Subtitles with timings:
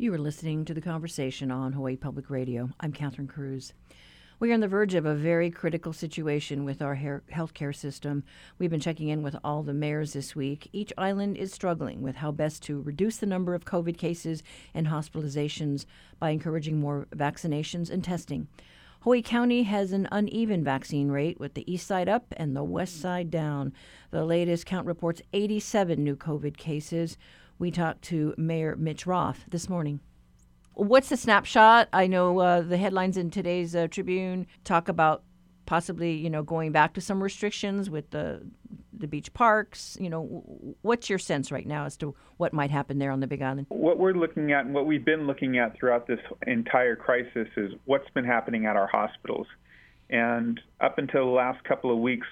[0.00, 2.70] You are listening to the conversation on Hawaii Public Radio.
[2.78, 3.72] I'm Catherine Cruz.
[4.38, 8.22] We are on the verge of a very critical situation with our healthcare system.
[8.60, 10.68] We've been checking in with all the mayors this week.
[10.72, 14.86] Each island is struggling with how best to reduce the number of COVID cases and
[14.86, 15.84] hospitalizations
[16.20, 18.46] by encouraging more vaccinations and testing.
[19.00, 23.00] Hawaii County has an uneven vaccine rate with the east side up and the west
[23.00, 23.72] side down.
[24.12, 27.16] The latest count reports 87 new COVID cases.
[27.58, 30.00] We talked to Mayor Mitch Roth this morning.
[30.74, 31.88] What's the snapshot?
[31.92, 35.24] I know uh, the headlines in today's uh, Tribune talk about
[35.66, 38.42] possibly, you know, going back to some restrictions with the
[38.92, 39.96] the beach parks.
[40.00, 43.26] You know, what's your sense right now as to what might happen there on the
[43.26, 43.66] Big Island?
[43.70, 47.72] What we're looking at and what we've been looking at throughout this entire crisis is
[47.86, 49.48] what's been happening at our hospitals.
[50.10, 52.26] And up until the last couple of weeks,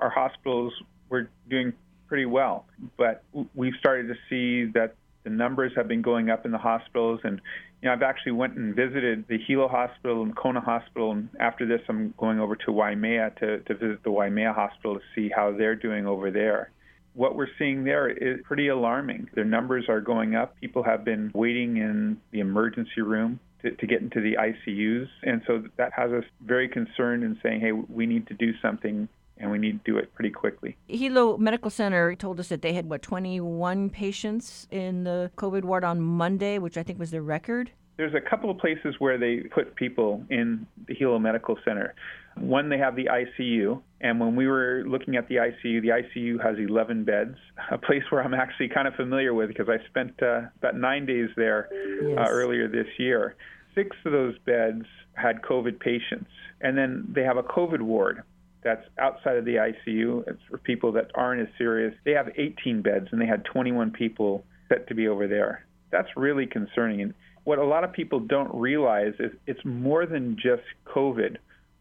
[0.00, 0.72] our hospitals
[1.08, 1.72] were doing
[2.08, 2.66] pretty well.
[2.96, 3.22] But
[3.54, 4.94] we've started to see that
[5.24, 7.40] the numbers have been going up in the hospitals, and
[7.82, 11.66] you know I've actually went and visited the Hilo Hospital and Kona Hospital, and after
[11.66, 15.52] this I'm going over to Waimea to, to visit the Waimea Hospital to see how
[15.52, 16.70] they're doing over there.
[17.14, 19.28] What we're seeing there is pretty alarming.
[19.34, 20.58] Their numbers are going up.
[20.60, 25.08] People have been waiting in the emergency room to, to, get into the ICUs.
[25.24, 29.08] And so that has us very concerned and saying, hey, we need to do something
[29.38, 30.76] and we need to do it pretty quickly.
[30.86, 35.84] Hilo Medical Center told us that they had, what, 21 patients in the COVID ward
[35.84, 37.70] on Monday, which I think was their record?
[37.96, 41.94] There's a couple of places where they put people in the Hilo Medical Center.
[42.36, 46.40] One, they have the ICU, and when we were looking at the ICU, the ICU
[46.44, 47.36] has 11 beds,
[47.72, 51.06] a place where I'm actually kind of familiar with because I spent uh, about nine
[51.06, 52.18] days there uh, yes.
[52.18, 53.34] uh, earlier this year.
[53.74, 58.22] Six of those beds had COVID patients, and then they have a COVID ward
[58.62, 60.26] that's outside of the ICU.
[60.26, 61.94] It's for people that aren't as serious.
[62.04, 65.64] They have 18 beds and they had 21 people set to be over there.
[65.90, 67.00] That's really concerning.
[67.00, 71.36] And what a lot of people don't realize is it's more than just COVID.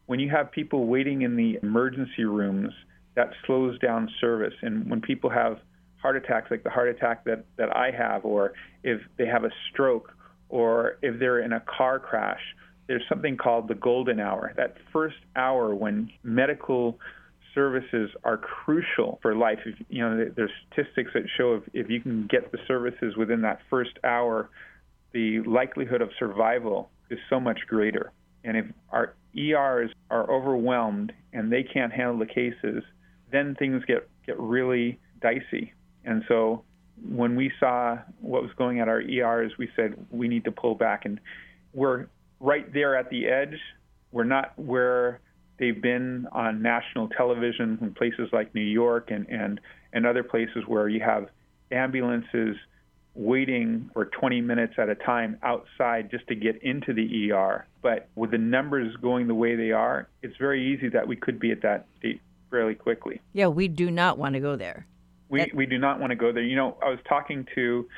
[0.06, 2.72] When you have people waiting in the emergency rooms,
[3.16, 4.54] that slows down service.
[4.62, 5.58] And when people have
[5.98, 8.54] heart attacks, like the heart attack that, that I have, or
[8.84, 10.14] if they have a stroke,
[10.50, 12.40] or if they're in a car crash,
[12.88, 17.00] there's something called the golden hour, that first hour when medical
[17.54, 19.60] services are crucial for life.
[19.66, 23.42] If, you know, there's statistics that show if, if you can get the services within
[23.42, 24.50] that first hour,
[25.12, 28.12] the likelihood of survival is so much greater.
[28.44, 32.84] And if our ERs are overwhelmed and they can't handle the cases,
[33.32, 35.74] then things get, get really dicey.
[36.06, 36.64] And so
[37.10, 40.76] when we saw what was going at our ERs, we said we need to pull
[40.76, 41.06] back.
[41.06, 41.20] And
[41.74, 42.08] we're
[42.40, 43.60] right there at the edge.
[44.12, 45.20] We're not where
[45.60, 49.60] they've been on national television in places like New York and, and,
[49.94, 51.30] and other places where you have
[51.72, 52.56] ambulances
[53.16, 57.66] waiting for 20 minutes at a time outside just to get into the ER.
[57.82, 61.40] But with the numbers going the way they are, it's very easy that we could
[61.40, 62.22] be at that state
[62.52, 63.20] fairly quickly.
[63.34, 64.86] Yeah, we do not want to go there.
[65.30, 65.54] We, that...
[65.56, 66.44] we do not want to go there.
[66.44, 67.90] You know, I was talking to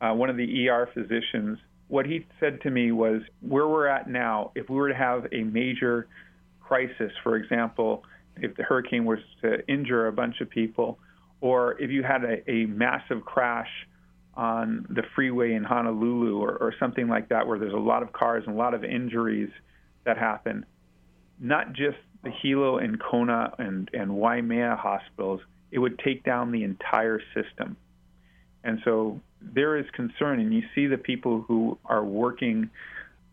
[0.00, 1.58] uh, one of the ER physicians
[1.90, 5.26] what he said to me was where we're at now, if we were to have
[5.32, 6.06] a major
[6.60, 8.04] crisis, for example,
[8.36, 11.00] if the hurricane was to injure a bunch of people,
[11.40, 13.68] or if you had a, a massive crash
[14.34, 18.12] on the freeway in Honolulu or, or something like that, where there's a lot of
[18.12, 19.50] cars and a lot of injuries
[20.04, 20.64] that happen,
[21.40, 25.40] not just the Hilo and Kona and, and Waimea hospitals,
[25.72, 27.76] it would take down the entire system.
[28.62, 32.70] And so there is concern, and you see the people who are working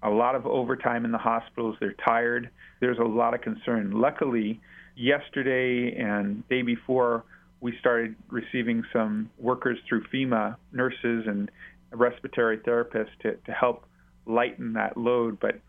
[0.04, 1.76] a lot of overtime in the hospitals.
[1.80, 2.50] They're tired.
[2.80, 3.92] There's a lot of concern.
[3.92, 4.60] Luckily,
[4.96, 7.24] yesterday and day before,
[7.60, 11.50] we started receiving some workers through FEMA, nurses and
[11.92, 13.86] respiratory therapists to, to help
[14.26, 15.40] lighten that load.
[15.40, 15.60] But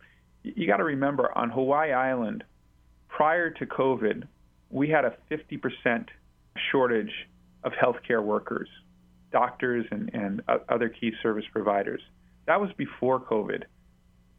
[0.42, 2.44] you got to remember on Hawaii Island,
[3.08, 4.24] prior to COVID,
[4.70, 6.06] we had a 50%
[6.70, 7.12] shortage
[7.64, 8.68] of healthcare workers
[9.32, 12.00] doctors and, and other key service providers.
[12.46, 13.64] That was before COVID.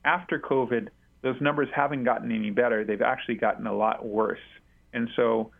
[0.03, 0.87] After COVID,
[1.21, 2.83] those numbers haven't gotten any better.
[2.83, 4.39] They've actually gotten a lot worse.
[4.93, 5.51] And so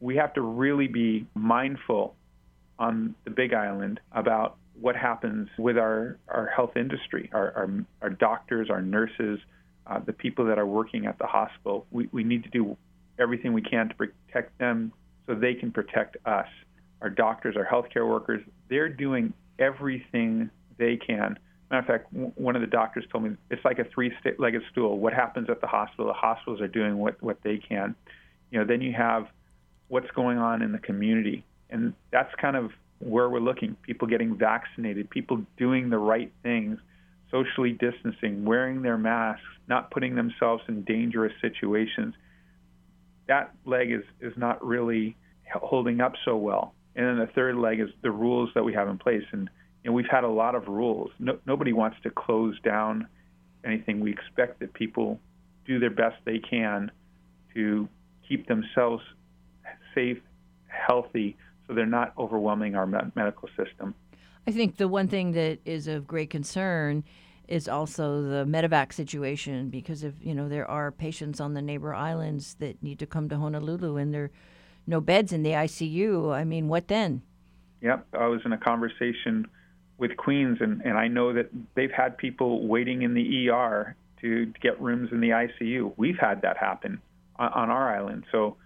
[0.00, 2.14] we have to really be mindful
[2.78, 7.70] on the Big Island about what happens with our, our health industry, our, our,
[8.00, 9.38] our doctors, our nurses,
[9.86, 11.86] uh, the people that are working at the hospital.
[11.90, 12.76] We, we need to do
[13.18, 14.92] everything we can to protect them
[15.26, 16.46] so they can protect us
[17.02, 21.38] our doctors, our healthcare workers, they're doing everything they can.
[21.70, 24.98] Matter of fact, one of the doctors told me it's like a three-legged stool.
[24.98, 26.06] What happens at the hospital?
[26.06, 27.94] The hospitals are doing what, what they can.
[28.50, 29.28] You know, then you have
[29.88, 33.76] what's going on in the community, and that's kind of where we're looking.
[33.82, 36.78] People getting vaccinated, people doing the right things
[37.30, 42.14] socially distancing, wearing their masks, not putting themselves in dangerous situations,
[43.28, 45.16] that leg is, is not really
[45.54, 46.74] holding up so well.
[46.96, 49.24] And then the third leg is the rules that we have in place.
[49.32, 49.48] And
[49.88, 51.10] we've had a lot of rules.
[51.18, 53.06] No, nobody wants to close down
[53.64, 54.00] anything.
[54.00, 55.20] We expect that people
[55.66, 56.90] do their best they can
[57.54, 57.88] to
[58.28, 59.02] keep themselves
[59.94, 60.18] safe,
[60.66, 63.94] healthy, so they're not overwhelming our medical system.
[64.46, 67.04] I think the one thing that is of great concern
[67.46, 71.92] is also the medevac situation because if you know there are patients on the neighbor
[71.92, 74.30] islands that need to come to Honolulu and there are
[74.86, 76.32] no beds in the ICU.
[76.32, 77.22] I mean, what then?
[77.80, 79.46] Yep, I was in a conversation
[79.98, 84.46] with Queens, and, and I know that they've had people waiting in the ER to,
[84.46, 85.92] to get rooms in the ICU.
[85.96, 87.00] We've had that happen
[87.36, 88.24] on, on our island.
[88.32, 88.56] So,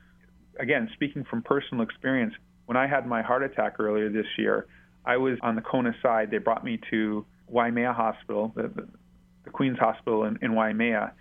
[0.58, 2.34] again, speaking from personal experience,
[2.66, 4.66] when I had my heart attack earlier this year,
[5.04, 6.30] I was on the Kona side.
[6.30, 8.88] They brought me to Waimea Hospital, the, the,
[9.44, 11.12] the Queens Hospital in, in Waimea.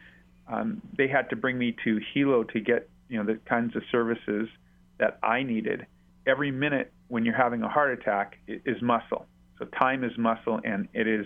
[0.47, 3.83] Um, they had to bring me to Hilo to get you know the kinds of
[3.91, 4.47] services
[5.03, 5.85] that I needed.
[6.25, 9.25] Every minute when you're having a heart attack is muscle.
[9.59, 11.25] So time is muscle, and it is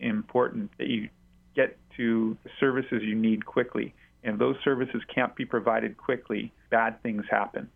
[0.00, 1.10] important that you
[1.54, 3.94] get to the services you need quickly.
[4.24, 7.68] And if those services can't be provided quickly, bad things happen.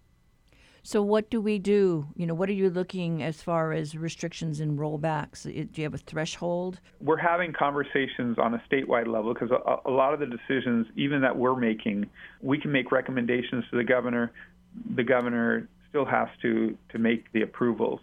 [0.84, 2.08] So what do we do?
[2.16, 5.44] You know, what are you looking as far as restrictions and rollbacks?
[5.44, 6.80] Do you have a threshold?
[7.00, 11.20] We're having conversations on a statewide level because a, a, lot of the decisions, even
[11.20, 12.06] that we're making,
[12.40, 14.32] we can make recommendations to the governor.
[14.94, 18.00] The governor still has to to make the approvals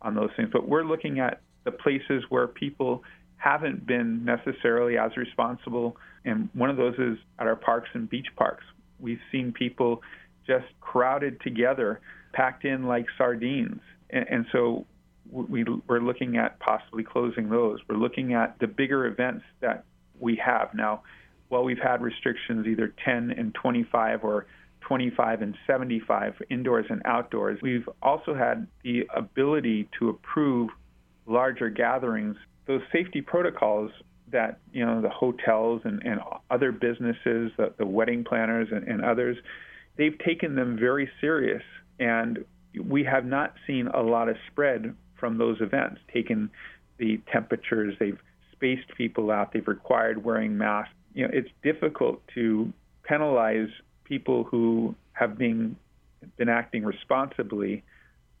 [0.00, 0.50] on those things.
[0.52, 3.02] But we're looking at the places where people
[3.36, 8.28] haven't been necessarily as responsible, and one of those is at our parks and beach
[8.36, 8.64] parks.
[9.00, 10.02] We've seen people
[10.46, 12.00] just crowded together
[12.32, 13.80] packed in like sardines.
[14.10, 14.86] And, and so
[15.30, 17.80] we, we're looking at possibly closing those.
[17.88, 19.84] We're looking at the bigger events that
[20.20, 20.74] we have.
[20.74, 21.02] Now,
[21.48, 24.46] while we've had restrictions either 10 and 25 or
[24.86, 30.70] 25 and 75 indoors and outdoors, we've also had the ability to approve
[31.26, 32.36] larger gatherings.
[32.66, 33.90] Those safety protocols
[34.30, 36.20] that you know the hotels and, and
[36.50, 39.36] other businesses, the, the wedding planners and, and others,
[39.96, 41.62] they've taken them very serious
[41.98, 42.44] and
[42.80, 46.00] we have not seen a lot of spread from those events.
[46.12, 46.50] Taken
[46.98, 48.18] the temperatures, they've
[48.52, 50.94] spaced people out, they've required wearing masks.
[51.14, 52.72] You know, it's difficult to
[53.04, 53.68] penalize
[54.14, 55.76] people who have been
[56.36, 57.82] been acting responsibly,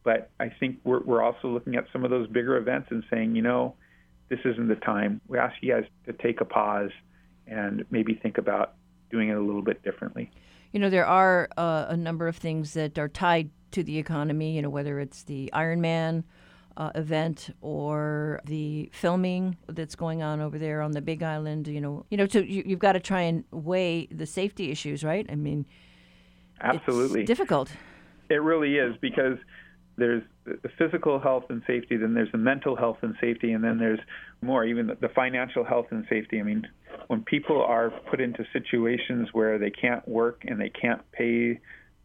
[0.04, 3.36] but I think we're we're also looking at some of those bigger events and saying,
[3.36, 3.74] you know,
[4.28, 5.20] this isn't the time.
[5.28, 6.90] We ask you guys to take a pause
[7.46, 8.74] and maybe think about
[9.10, 10.30] doing it a little bit differently
[10.72, 14.56] you know, there are uh, a number of things that are tied to the economy,
[14.56, 16.24] you know, whether it's the Ironman
[16.76, 21.80] uh, event or the filming that's going on over there on the Big Island, you
[21.80, 25.26] know, you know, so you, have got to try and weigh the safety issues, right?
[25.30, 25.66] I mean,
[26.60, 27.70] absolutely difficult.
[28.28, 29.38] It really is because
[29.96, 33.78] there's the physical health and safety, then there's the mental health and safety, and then
[33.78, 34.00] there's
[34.40, 36.40] more, even the financial health and safety.
[36.40, 36.66] I mean,
[37.08, 41.60] when people are put into situations where they can't work and they can't pay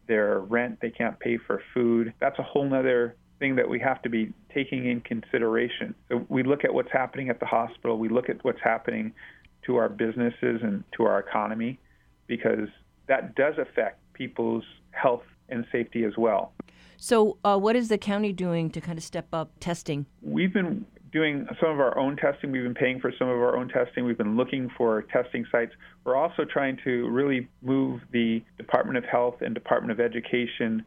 [0.06, 4.02] their rent, they can't pay for food, that's a whole other thing that we have
[4.02, 5.94] to be taking in consideration.
[6.08, 9.12] So we look at what's happening at the hospital, we look at what's happening
[9.66, 11.78] to our businesses and to our economy,
[12.26, 12.68] because
[13.06, 16.52] that does affect people's health and safety as well.
[16.96, 20.06] So, uh, what is the county doing to kind of step up testing?
[20.20, 22.50] We've been doing some of our own testing.
[22.50, 24.04] We've been paying for some of our own testing.
[24.04, 25.72] We've been looking for testing sites.
[26.04, 30.84] We're also trying to really move the Department of Health and Department of Education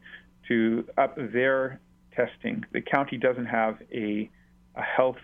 [0.48, 1.80] to up their
[2.14, 2.64] testing.
[2.72, 4.30] The county doesn't have a,
[4.74, 5.18] a health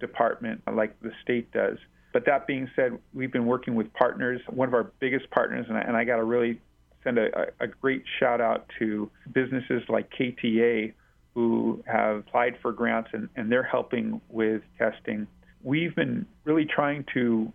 [0.00, 1.78] department like the state does.
[2.12, 4.40] But that being said, we've been working with partners.
[4.48, 6.60] One of our biggest partners, and I, and I got to really
[7.02, 10.92] send a, a great shout out to businesses like KTA
[11.34, 15.26] who have applied for grants and, and they're helping with testing.
[15.62, 17.52] We've been really trying to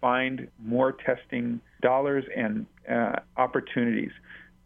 [0.00, 4.10] find more testing dollars and uh, opportunities.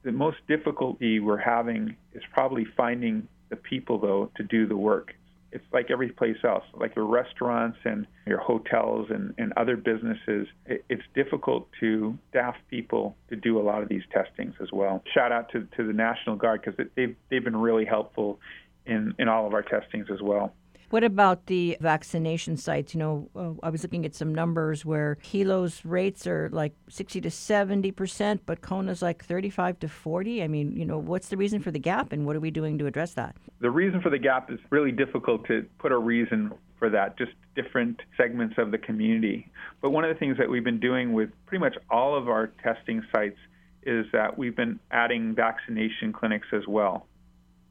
[0.02, 5.14] The most difficulty we're having is probably finding the people, though, to do the work
[5.50, 10.46] it's like every place else, like your restaurants and your hotels and, and other businesses.
[10.66, 15.02] It, it's difficult to staff people to do a lot of these testings as well.
[15.14, 18.40] Shout out to, to the National Guard because they've, they've been really helpful
[18.84, 20.52] in, in all of our testings as well.
[20.90, 22.94] What about the vaccination sites?
[22.94, 27.20] You know, uh, I was looking at some numbers where Hilo's rates are like 60
[27.20, 30.42] to 70 percent, but Kona's like 35 to 40.
[30.42, 32.78] I mean, you know, what's the reason for the gap, and what are we doing
[32.78, 33.36] to address that?
[33.60, 37.32] The reason for the gap is really difficult to put a reason for that, just
[37.54, 39.50] different segments of the community.
[39.82, 42.46] But one of the things that we've been doing with pretty much all of our
[42.62, 43.38] testing sites
[43.82, 47.06] is that we've been adding vaccination clinics as well.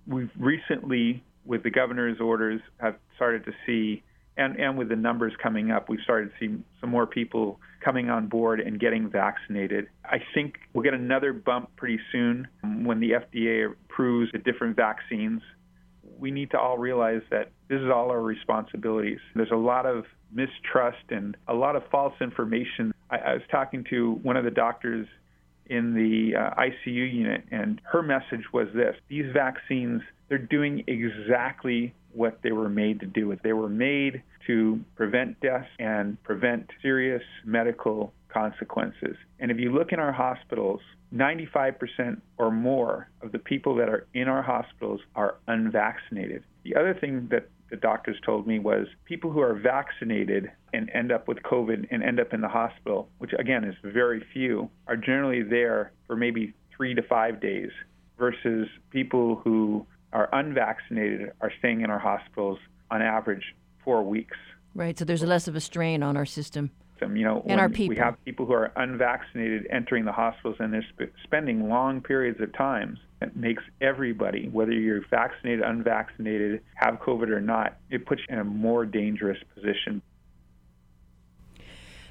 [0.05, 4.04] We've recently with the governor's orders, have started to see,
[4.36, 8.10] and, and with the numbers coming up, we've started to see some more people coming
[8.10, 9.88] on board and getting vaccinated.
[10.04, 12.48] I think we'll get another bump pretty soon
[12.84, 15.42] when the FDA approves the different vaccines.
[16.20, 19.20] We need to all realize that this is all our responsibilities.
[19.36, 22.94] There's a lot of mistrust and a lot of false information.
[23.10, 25.08] I, I was talking to one of the doctors
[25.68, 31.93] in the uh, ICU unit, and her message was this these vaccines they're doing exactly
[32.13, 33.38] what they were made to do.
[33.43, 39.15] They were made to prevent deaths and prevent serious medical consequences.
[39.39, 40.81] And if you look in our hospitals,
[41.15, 46.43] 95% or more of the people that are in our hospitals are unvaccinated.
[46.63, 51.12] The other thing that the doctors told me was people who are vaccinated and end
[51.12, 54.98] up with COVID and end up in the hospital, which again is very few, are
[54.98, 57.69] generally there for maybe three to five days
[58.17, 62.60] versus people who are unvaccinated are staying in our hospitals
[62.90, 64.38] on average four weeks.
[64.76, 64.98] Right.
[64.98, 66.72] So there's less of a strain on our system.
[67.00, 67.90] You know, and our people.
[67.90, 72.42] we have people who are unvaccinated entering the hospitals and they're sp- spending long periods
[72.42, 72.98] of time.
[73.22, 78.40] it makes everybody, whether you're vaccinated, unvaccinated, have COVID or not, it puts you in
[78.40, 80.02] a more dangerous position.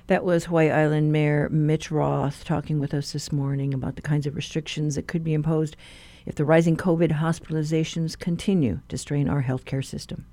[0.06, 4.24] That was Hawaii Island Mayor Mitch Roth talking with us this morning about the kinds
[4.24, 5.76] of restrictions that could be imposed
[6.26, 10.26] if the rising COVID hospitalizations continue to strain our healthcare system.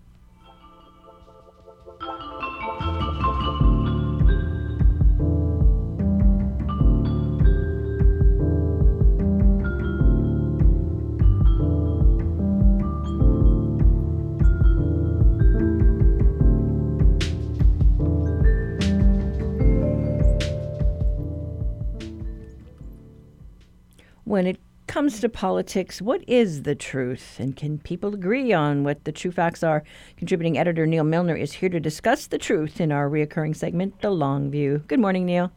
[24.93, 27.39] Comes to politics, what is the truth?
[27.39, 29.83] And can people agree on what the true facts are?
[30.17, 34.11] Contributing editor Neal Milner is here to discuss the truth in our reoccurring segment, The
[34.11, 34.83] Long View.
[34.87, 35.51] Good morning, Neal.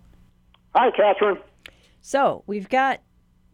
[0.74, 1.36] Hi, Catherine.
[2.00, 3.02] So we've got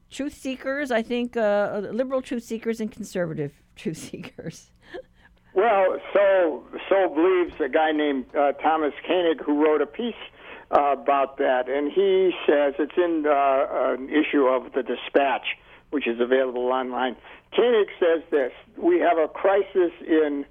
[0.09, 4.71] truth seekers, I think, uh, liberal truth seekers and conservative truth seekers.
[5.53, 10.15] well, so so believes a guy named uh, Thomas Koenig who wrote a piece
[10.71, 15.57] uh, about that, and he says it's in uh, an issue of the Dispatch
[15.93, 17.17] which is available online.
[17.55, 20.45] Koenig says this: We have a crisis in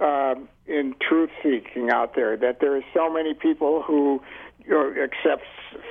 [0.00, 0.34] uh,
[0.66, 2.36] in truth seeking out there.
[2.36, 4.22] That there are so many people who
[4.66, 5.44] you know, accept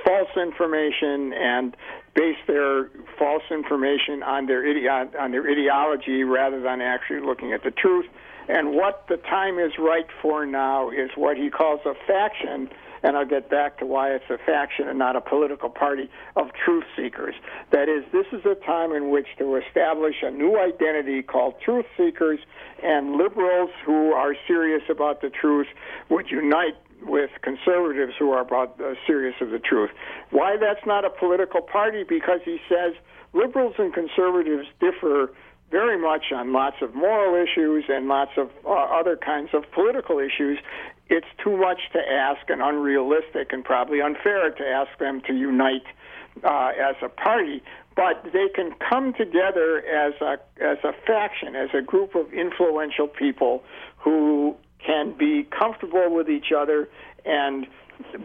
[0.04, 1.76] false information and
[2.14, 7.62] base their false information on their ide- on their ideology rather than actually looking at
[7.62, 8.06] the truth.
[8.48, 12.70] And what the time is right for now is what he calls a faction
[13.02, 16.48] and I'll get back to why it's a faction and not a political party of
[16.64, 17.34] truth seekers.
[17.70, 21.86] That is, this is a time in which to establish a new identity called truth
[21.96, 22.40] seekers,
[22.82, 25.68] and liberals who are serious about the truth
[26.10, 29.90] would unite with conservatives who are about uh, serious of the truth.
[30.30, 32.02] Why that's not a political party?
[32.02, 32.94] Because he says
[33.32, 35.32] liberals and conservatives differ
[35.70, 40.18] very much on lots of moral issues and lots of uh, other kinds of political
[40.18, 40.58] issues.
[41.08, 45.86] It's too much to ask and unrealistic and probably unfair to ask them to unite
[46.44, 47.62] uh, as a party.
[47.94, 53.08] But they can come together as a as a faction, as a group of influential
[53.08, 53.64] people
[53.96, 54.54] who
[54.86, 56.88] can be comfortable with each other
[57.24, 57.66] and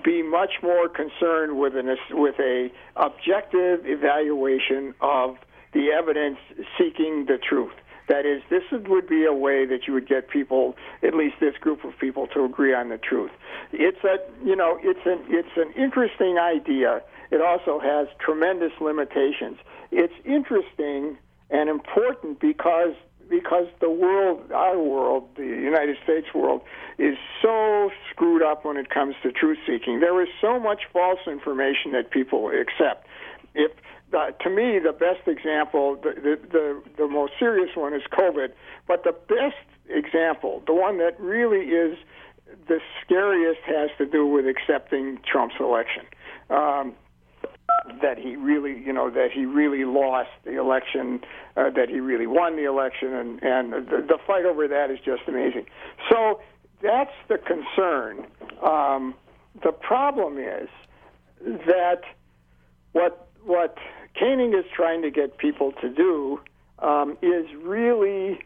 [0.04, 5.38] be much more concerned with an with a objective evaluation of
[5.74, 6.38] the evidence
[6.78, 7.74] seeking the truth.
[8.10, 11.56] That is, this would be a way that you would get people, at least this
[11.62, 13.32] group of people, to agree on the truth.
[13.72, 17.02] It's a, you know, it's an it's an interesting idea.
[17.32, 19.58] It also has tremendous limitations.
[19.92, 21.18] It's interesting
[21.50, 22.96] and important because
[23.32, 26.62] because the world, our world, the United States world,
[27.00, 30.02] is so screwed up when it comes to truth seeking.
[30.02, 33.08] There is so much false information that people accept.
[33.56, 33.72] If
[34.12, 38.52] to me, the best example, the, the, the, the most serious one is COVID,
[38.86, 39.56] but the best
[39.88, 41.98] example, the one that really is
[42.68, 46.04] the scariest, has to do with accepting Trump's election.
[46.50, 46.94] Um,
[48.02, 51.22] that he really, you know, that he really lost the election,
[51.58, 55.00] uh, that he really won the election, and and the, the fight over that is
[55.04, 55.66] just amazing.
[56.10, 56.42] So
[56.82, 58.26] that's the concern.
[58.64, 59.16] Um,
[59.64, 60.70] the problem is
[61.68, 62.02] that
[62.92, 63.78] what what
[64.18, 66.40] Koenig is trying to get people to do
[66.80, 68.40] um, is really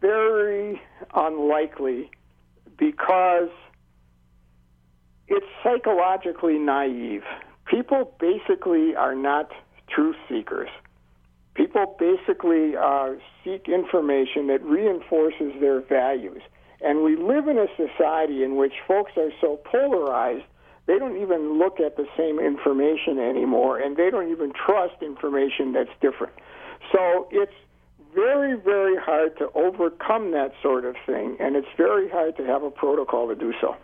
[0.00, 0.80] very
[1.14, 2.10] unlikely
[2.76, 3.50] because
[5.26, 7.24] it's psychologically naive.
[7.68, 9.50] People basically are not
[9.88, 10.68] truth seekers.
[11.54, 16.40] People basically uh, seek information that reinforces their values.
[16.80, 20.44] And we live in a society in which folks are so polarized,
[20.86, 25.72] they don't even look at the same information anymore, and they don't even trust information
[25.72, 26.32] that's different.
[26.92, 27.52] So it's
[28.14, 32.62] very, very hard to overcome that sort of thing, and it's very hard to have
[32.62, 33.76] a protocol to do so.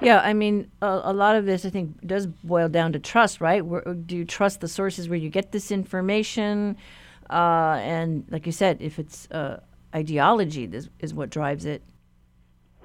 [0.00, 3.40] Yeah, I mean, a, a, lot of this, I think, does boil down to trust,
[3.40, 3.64] right?
[3.64, 6.76] Where, do you trust the sources where you get this information?
[7.30, 9.60] Uh, and like you said, if it's uh,
[9.94, 11.82] ideology, this is what drives it.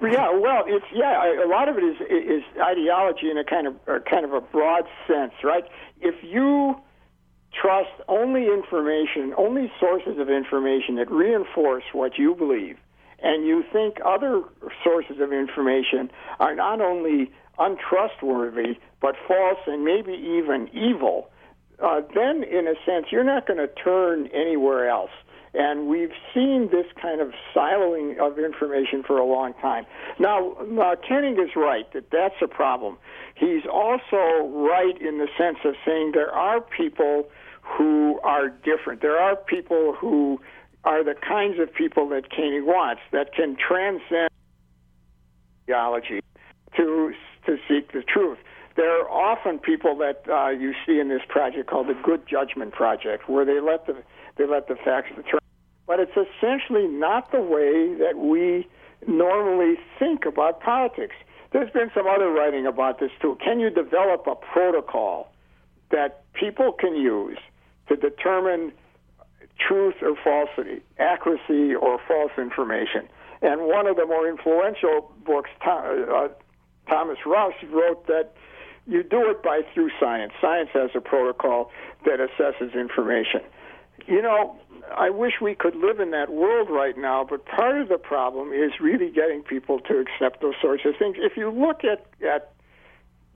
[0.02, 1.44] Yeah, well, it's yeah.
[1.44, 4.40] A lot of it is is ideology in a kind of a kind of a
[4.40, 5.64] broad sense, right?
[6.00, 6.80] If you
[7.52, 12.78] trust only information, only sources of information that reinforce what you believe,
[13.22, 14.42] and you think other
[14.82, 21.30] sources of information are not only untrustworthy but false and maybe even evil,
[21.82, 25.10] uh, then in a sense you're not going to turn anywhere else.
[25.52, 29.84] And we've seen this kind of siloing of information for a long time.
[30.18, 32.98] Now, uh, Koenig is right that that's a problem.
[33.34, 37.28] He's also right in the sense of saying there are people
[37.62, 39.00] who are different.
[39.02, 40.40] There are people who
[40.84, 44.30] are the kinds of people that Koenig wants that can transcend
[45.66, 46.20] theology
[46.76, 47.12] to
[47.46, 48.38] to seek the truth.
[48.76, 52.72] There are often people that uh, you see in this project called the Good Judgment
[52.72, 54.02] Project, where they let the
[54.36, 55.40] they let the facts determine.
[55.86, 58.68] But it's essentially not the way that we
[59.06, 61.14] normally think about politics.
[61.52, 63.36] There's been some other writing about this too.
[63.42, 65.32] Can you develop a protocol
[65.90, 67.38] that people can use
[67.88, 68.72] to determine
[69.66, 73.08] truth or falsity, accuracy or false information.
[73.42, 76.28] And one of the more influential books, uh,
[76.88, 78.32] Thomas Rush, wrote that
[78.86, 80.32] you do it by through science.
[80.40, 81.70] Science has a protocol
[82.04, 83.40] that assesses information.
[84.06, 84.58] You know,
[84.96, 88.52] I wish we could live in that world right now, but part of the problem
[88.52, 91.16] is really getting people to accept those sorts of things.
[91.18, 92.52] If you look at, at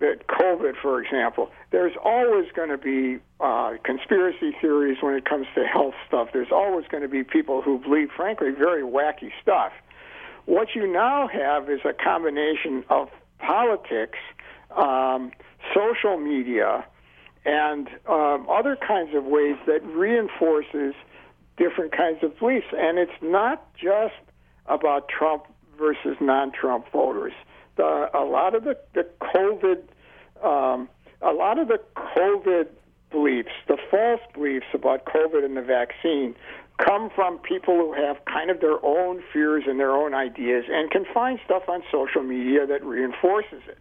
[0.00, 5.46] that COVID, for example, there's always going to be uh, conspiracy theories when it comes
[5.54, 6.28] to health stuff.
[6.32, 9.72] There's always going to be people who believe, frankly, very wacky stuff.
[10.46, 14.18] What you now have is a combination of politics,
[14.76, 15.30] um,
[15.74, 16.84] social media,
[17.44, 20.94] and um, other kinds of ways that reinforces
[21.56, 22.66] different kinds of beliefs.
[22.76, 24.14] And it's not just
[24.66, 25.44] about Trump
[25.78, 27.32] versus non-Trump voters
[27.76, 29.82] the, a lot of the, the COVID,
[30.44, 30.88] um,
[31.22, 32.68] a lot of the COVID
[33.10, 36.34] beliefs, the false beliefs about COVID and the vaccine,
[36.78, 40.90] come from people who have kind of their own fears and their own ideas and
[40.90, 43.78] can find stuff on social media that reinforces it.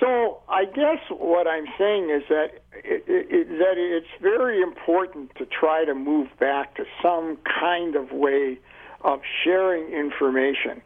[0.00, 5.46] So I guess what I'm saying is that it, it, that it's very important to
[5.46, 8.58] try to move back to some kind of way
[9.02, 10.82] of sharing information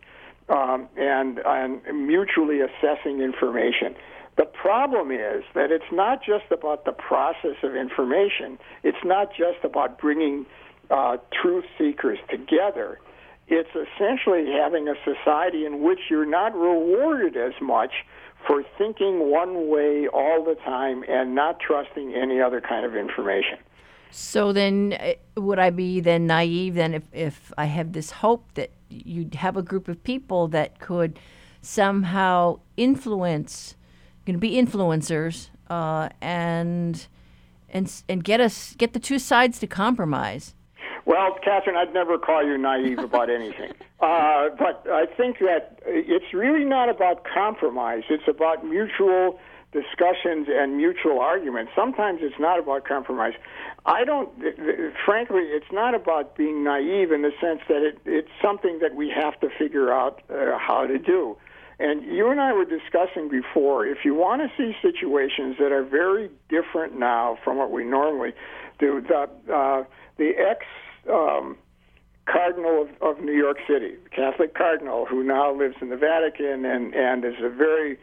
[0.48, 3.94] um, and, and mutually assessing information.
[4.36, 8.58] The problem is that it's not just about the process of information.
[8.84, 10.46] It's not just about bringing
[10.90, 13.00] uh, truth seekers together.
[13.48, 17.90] It's essentially having a society in which you're not rewarded as much
[18.46, 23.58] for thinking one way all the time and not trusting any other kind of information.
[24.10, 28.44] So then, uh, would I be then naive then if, if I have this hope
[28.54, 31.18] that you'd have a group of people that could
[31.60, 33.76] somehow influence,
[34.24, 37.06] going to be influencers, uh, and
[37.70, 40.54] and and get us get the two sides to compromise.
[41.04, 43.72] Well, Catherine, I'd never call you naive about anything.
[44.00, 48.04] Uh, but I think that it's really not about compromise.
[48.08, 49.40] It's about mutual
[49.72, 51.72] discussions and mutual arguments.
[51.76, 53.34] Sometimes it's not about compromise.
[53.84, 54.30] I don't,
[55.04, 59.10] frankly, it's not about being naive in the sense that it, it's something that we
[59.10, 61.36] have to figure out uh, how to do.
[61.80, 65.84] And you and I were discussing before, if you want to see situations that are
[65.84, 68.32] very different now from what we normally
[68.80, 69.84] do, the, uh,
[70.16, 70.64] the ex
[71.08, 71.56] um,
[72.26, 76.94] cardinal of, of New York City, Catholic cardinal, who now lives in the Vatican and,
[76.94, 77.98] and is a very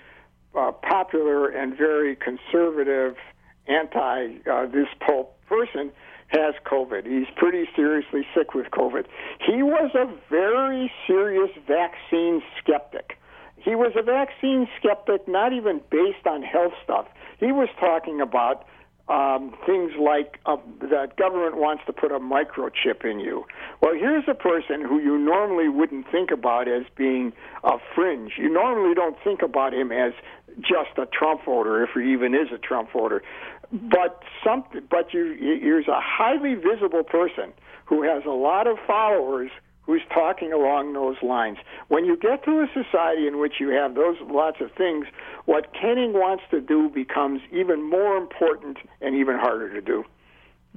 [0.58, 3.16] uh, popular and very conservative
[3.68, 5.92] anti uh, this Pope person
[6.28, 7.06] has COVID.
[7.06, 9.06] He's pretty seriously sick with COVID.
[9.46, 13.18] He was a very serious vaccine skeptic.
[13.58, 17.08] He was a vaccine skeptic, not even based on health stuff.
[17.40, 18.66] He was talking about
[19.08, 23.46] um, things like uh, that government wants to put a microchip in you.
[23.82, 28.34] Well, here's a person who you normally wouldn't think about as being a fringe.
[28.38, 30.14] You normally don't think about him as
[30.60, 33.24] just a Trump voter, if he even is a Trump voter.
[33.72, 37.54] But something, but you, here's a highly visible person
[37.86, 39.52] who has a lot of followers
[39.84, 41.58] who's talking along those lines.
[41.90, 45.06] When you get to a society in which you have those lots of things,
[45.46, 50.04] what Koenig wants to do becomes even more important and even harder to do.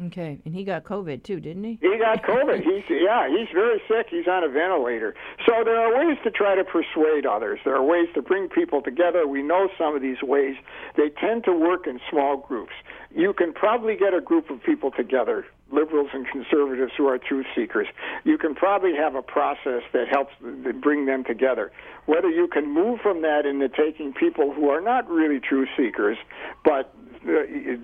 [0.06, 1.78] Okay, and he got COVID too, didn't he?
[1.80, 2.62] He got COVID.
[2.62, 4.06] he's yeah, he's very sick.
[4.11, 5.14] He's on a ventilator.
[5.44, 7.58] So there are ways to try to persuade others.
[7.64, 9.26] There are ways to bring people together.
[9.26, 10.54] We know some of these ways.
[10.96, 12.72] They tend to work in small groups.
[13.11, 17.46] You can probably get a group of people together, liberals and conservatives who are truth
[17.56, 17.88] seekers.
[18.24, 20.32] You can probably have a process that helps
[20.80, 21.72] bring them together.
[22.06, 26.18] Whether you can move from that into taking people who are not really truth seekers,
[26.64, 26.94] but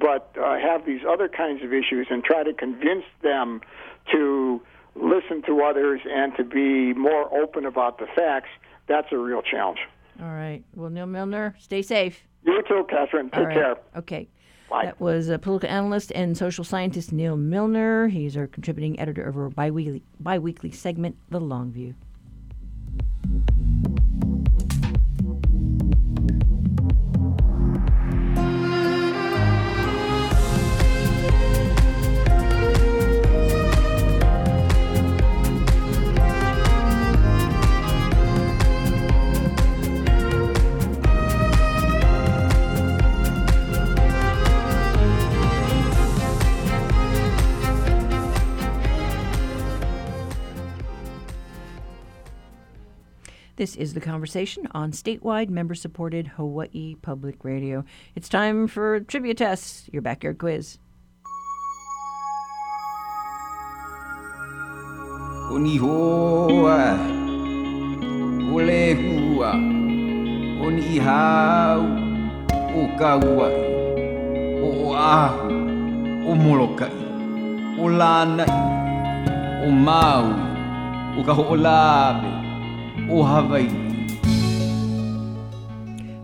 [0.01, 3.61] but uh, have these other kinds of issues and try to convince them
[4.12, 4.61] to
[4.94, 8.49] listen to others and to be more open about the facts,
[8.87, 9.81] that's a real challenge.
[10.20, 10.62] All right.
[10.75, 12.23] Well, Neal Milner, stay safe.
[12.44, 13.31] You too, Catherine.
[13.31, 13.77] Take care.
[13.97, 14.29] Okay.
[14.70, 14.87] Bye.
[14.87, 18.09] That was a political analyst and social scientist Neal Milner.
[18.09, 21.94] He's our contributing editor of our biweekly, biweekly segment, The Long View.
[53.64, 57.83] This is the conversation on statewide member supported Hawaii Public Radio.
[58.14, 60.79] It's time for trivia tests, your backyard quiz.
[65.48, 66.98] Onihoa,
[68.53, 69.53] olehua,
[70.61, 71.81] onihau,
[72.77, 73.55] o kauai,
[74.61, 75.48] o ahu,
[76.29, 76.92] o molokai,
[83.11, 83.95] o lanai, o maui, o kaho'olawe, o Hawaii.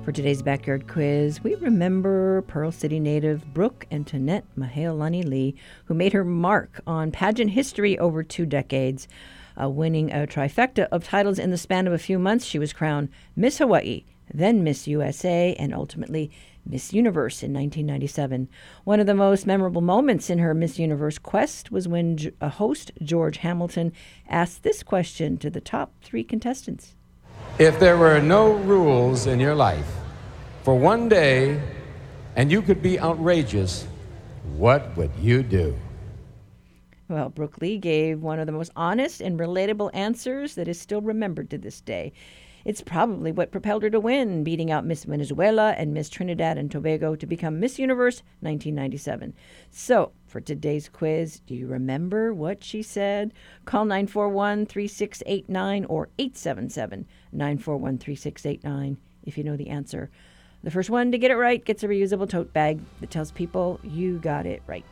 [0.04, 6.12] For today's backyard quiz, we remember Pearl City native Brooke Antoinette Mahealani Lee, who made
[6.12, 9.06] her mark on pageant history over two decades.
[9.60, 12.72] Uh, winning a trifecta of titles in the span of a few months, she was
[12.72, 16.30] crowned Miss Hawaii, then Miss USA, and ultimately
[16.64, 18.48] Miss Universe in 1997.
[18.84, 22.48] One of the most memorable moments in her Miss Universe quest was when a uh,
[22.48, 23.92] host, George Hamilton,
[24.28, 26.94] asked this question to the top three contestants
[27.58, 29.90] If there were no rules in your life
[30.62, 31.60] for one day
[32.36, 33.86] and you could be outrageous,
[34.56, 35.76] what would you do?
[37.08, 41.00] Well, Brooke Lee gave one of the most honest and relatable answers that is still
[41.00, 42.12] remembered to this day.
[42.64, 46.70] It's probably what propelled her to win, beating out Miss Venezuela and Miss Trinidad and
[46.70, 49.34] Tobago to become Miss Universe 1997.
[49.70, 53.32] So, for today's quiz, do you remember what she said?
[53.64, 60.10] Call 941 3689 or 877 941 3689 if you know the answer.
[60.62, 63.80] The first one to get it right gets a reusable tote bag that tells people
[63.82, 64.84] you got it right.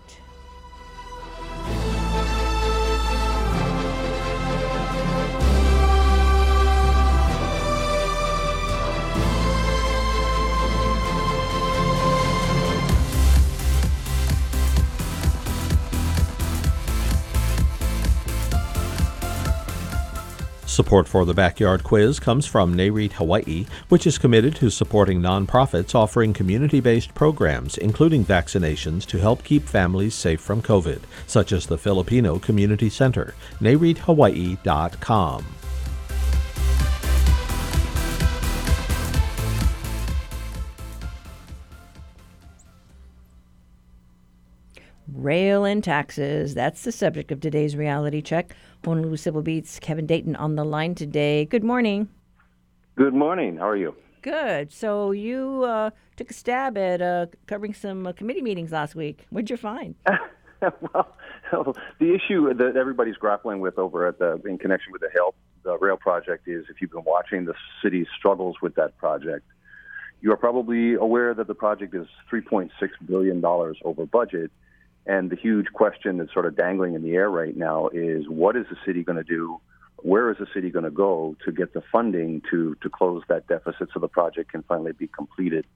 [20.79, 25.93] Support for the Backyard Quiz comes from NAREIT Hawaii, which is committed to supporting nonprofits
[25.93, 31.67] offering community based programs, including vaccinations, to help keep families safe from COVID, such as
[31.67, 33.35] the Filipino Community Center.
[33.61, 35.58] NAREITHawaii.com.
[45.15, 46.55] Rail and taxes.
[46.55, 48.55] That's the subject of today's reality check.
[48.85, 51.47] Honolulu Civil Beat's Kevin Dayton on the line today.
[51.47, 52.09] Good morning.
[52.97, 53.57] Good morning.
[53.57, 53.95] How are you?
[54.23, 54.73] Good.
[54.73, 59.27] So you uh, took a stab at uh, covering some uh, committee meetings last week.
[59.31, 59.95] What'd you find?
[60.61, 61.17] well,
[62.01, 65.77] the issue that everybody's grappling with over at the in connection with the HART the
[65.79, 69.47] rail project is if you've been watching the city's struggles with that project,
[70.21, 72.71] You are probably aware that the project is $3.6
[73.07, 74.51] billion over budget.
[75.09, 78.57] And the huge question that's sort of dangling in the air right now is what
[78.57, 79.59] is the city going to do?
[79.97, 83.49] Where is the city going to go to get the funding to, to close that
[83.49, 85.67] deficit so the project can finally be completed?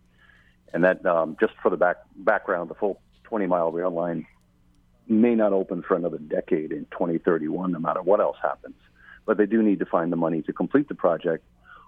[0.74, 4.26] And that, um, just for the back, background, the full 20 mile rail line
[5.08, 8.76] may not open for another decade in 2031, no matter what else happens.
[9.24, 11.42] But they do need to find the money to complete the project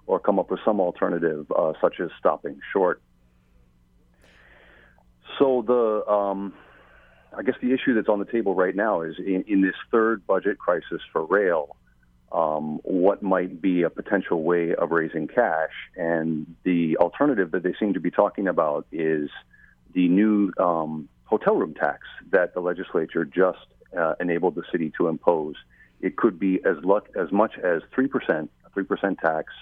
[0.06, 3.02] or come up with some alternative, uh, such as stopping short.
[5.38, 6.54] So the, um,
[7.36, 10.26] I guess the issue that's on the table right now is in, in this third
[10.26, 11.76] budget crisis for rail,
[12.32, 15.72] um, what might be a potential way of raising cash.
[15.96, 19.30] And the alternative that they seem to be talking about is
[19.92, 22.00] the new um, hotel room tax
[22.32, 23.66] that the legislature just
[23.96, 25.54] uh, enabled the city to impose.
[26.00, 29.52] It could be as, luck, as much as 3%, a 3% tax,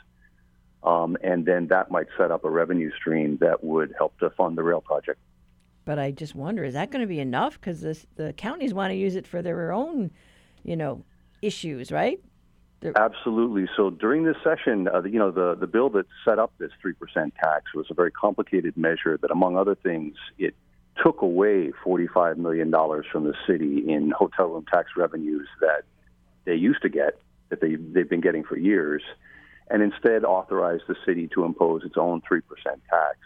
[0.82, 4.58] um, and then that might set up a revenue stream that would help to fund
[4.58, 5.20] the rail project.
[5.84, 7.60] But I just wonder, is that going to be enough?
[7.60, 10.10] Because the counties want to use it for their own,
[10.62, 11.02] you know,
[11.40, 12.20] issues, right?
[12.80, 12.96] They're...
[12.96, 13.68] Absolutely.
[13.76, 17.32] So during this session, uh, you know, the, the bill that set up this 3%
[17.34, 20.54] tax was a very complicated measure that, among other things, it
[21.02, 22.70] took away $45 million
[23.10, 25.82] from the city in hotel room tax revenues that
[26.44, 29.02] they used to get, that they, they've been getting for years,
[29.70, 33.18] and instead authorized the city to impose its own 3% tax.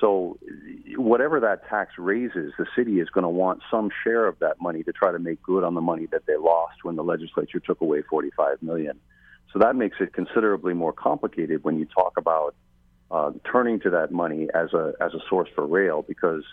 [0.00, 0.38] So,
[0.96, 4.82] whatever that tax raises, the city is going to want some share of that money
[4.84, 7.80] to try to make good on the money that they lost when the legislature took
[7.82, 8.98] away 45 million.
[9.52, 12.54] So that makes it considerably more complicated when you talk about
[13.10, 16.44] uh, turning to that money as a as a source for rail because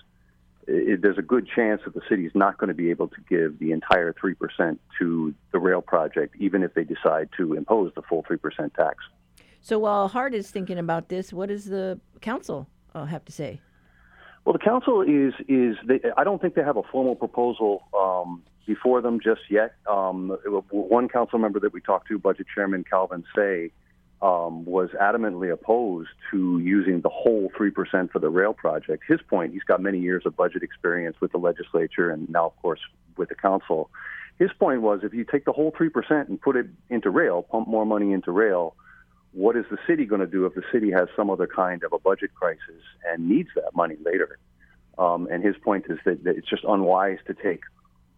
[0.66, 3.22] it, there's a good chance that the city is not going to be able to
[3.30, 7.94] give the entire three percent to the rail project, even if they decide to impose
[7.96, 8.98] the full three percent tax.
[9.62, 13.62] So while Hart is thinking about this, what is the council uh, have to say?
[14.46, 18.44] Well, the council is is they, I don't think they have a formal proposal um,
[18.66, 19.76] before them just yet.
[19.90, 20.38] Um,
[20.72, 23.72] one council member that we talked to, Budget Chairman Calvin Say,
[24.22, 29.04] um, was adamantly opposed to using the whole 3% for the rail project.
[29.08, 32.62] His point, he's got many years of budget experience with the legislature and now, of
[32.62, 32.80] course,
[33.16, 33.90] with the council.
[34.40, 37.68] His point was if you take the whole 3% and put it into rail, pump
[37.68, 38.76] more money into rail,
[39.32, 41.94] what is the city going to do if the city has some other kind of
[41.94, 44.40] a budget crisis and needs that money later?
[44.98, 47.62] Um, and his point is that, that it's just unwise to take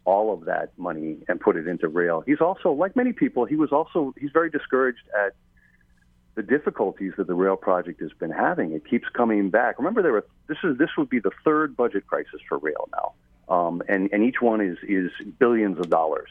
[0.05, 2.23] all of that money and put it into rail.
[2.25, 5.33] He's also, like many people, he was also he's very discouraged at
[6.35, 8.71] the difficulties that the rail project has been having.
[8.71, 9.77] It keeps coming back.
[9.77, 13.13] Remember, there were this is this would be the third budget crisis for rail now,
[13.53, 16.29] um, and and each one is is billions of dollars.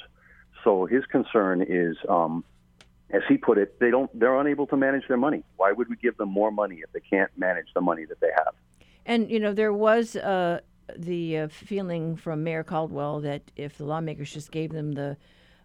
[0.65, 2.43] So his concern is, um,
[3.11, 5.43] as he put it, they don't they're unable to manage their money.
[5.57, 8.31] Why would we give them more money if they can't manage the money that they
[8.37, 8.55] have?
[9.07, 10.17] And you know there was.
[10.17, 10.61] Uh,
[10.97, 15.17] the uh, feeling from Mayor Caldwell that if the lawmakers just gave them the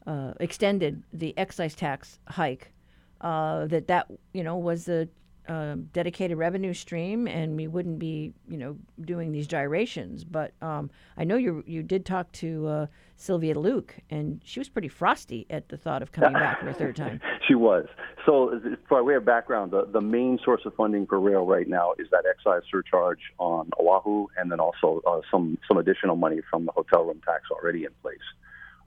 [0.05, 2.73] uh, extended the excise tax hike,
[3.21, 5.07] uh, that that you know was a
[5.47, 10.23] uh, dedicated revenue stream, and we wouldn't be you know doing these gyrations.
[10.23, 14.69] But um, I know you you did talk to uh, Sylvia Luke, and she was
[14.69, 17.21] pretty frosty at the thought of coming back for a third time.
[17.47, 17.87] she was.
[18.25, 21.93] So, by way of background, the, the main source of funding for rail right now
[21.99, 26.65] is that excise surcharge on Oahu, and then also uh, some some additional money from
[26.65, 28.17] the hotel room tax already in place.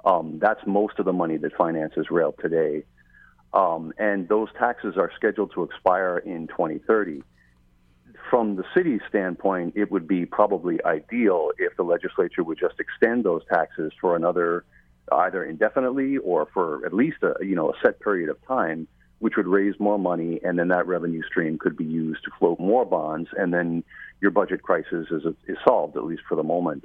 [0.05, 2.85] Um, that's most of the money that finances rail today.
[3.57, 7.23] Um, and those taxes are scheduled to expire in 2030.
[8.29, 13.25] From the city's standpoint, it would be probably ideal if the legislature would just extend
[13.25, 14.65] those taxes for another,
[15.11, 18.87] either indefinitely or for at least a you know a set period of time,
[19.21, 22.61] which would raise more money, and then that revenue stream could be used to float
[22.61, 23.83] more bonds, and then
[24.21, 26.85] your budget crisis is is solved at least for the moment.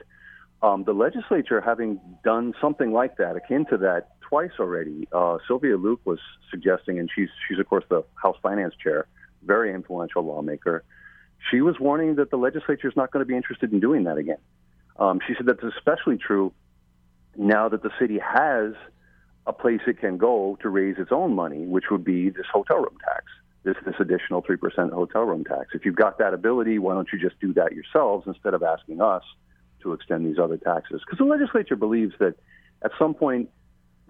[0.62, 5.76] Um, the legislature, having done something like that, akin to that twice already, uh, Sylvia
[5.76, 9.06] Luke was suggesting, and she's she's of course the House Finance Chair,
[9.44, 10.86] very influential lawmaker.
[11.50, 14.18] She was warning that the legislature is not going to be interested in doing that
[14.18, 14.38] again.
[14.98, 16.54] Um, she said that's especially true
[17.36, 18.74] now that the city has
[19.46, 22.78] a place it can go to raise its own money, which would be this hotel
[22.78, 23.26] room tax,
[23.64, 25.72] this this additional three percent hotel room tax.
[25.74, 29.02] If you've got that ability, why don't you just do that yourselves instead of asking
[29.02, 29.24] us?
[29.82, 31.02] to extend these other taxes.
[31.04, 32.36] Because the legislature believes that
[32.84, 33.50] at some point,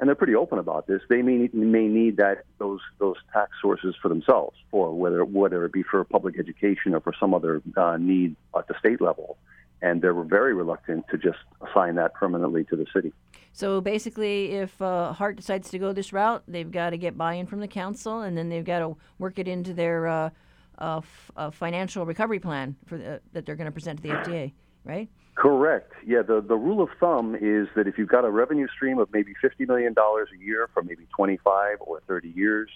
[0.02, 3.96] and they're pretty open about this, they may may need that those those tax sources
[4.02, 7.98] for themselves, for whether whether it be for public education or for some other uh,
[7.98, 9.38] need at the state level.
[9.84, 13.14] And they're very reluctant to just assign that permanently to the city.
[13.54, 17.46] So basically, if uh, Hart decides to go this route, they've got to get buy-in
[17.48, 20.30] from the council, and then they've got to work it into their uh,
[20.78, 24.14] a, f- a financial recovery plan for the, that they're going to present to the
[24.14, 25.10] FTA, right?
[25.36, 25.94] Correct.
[26.06, 29.12] Yeah, the, the rule of thumb is that if you've got a revenue stream of
[29.14, 32.70] maybe $50 million a year for maybe 25 or 30 years,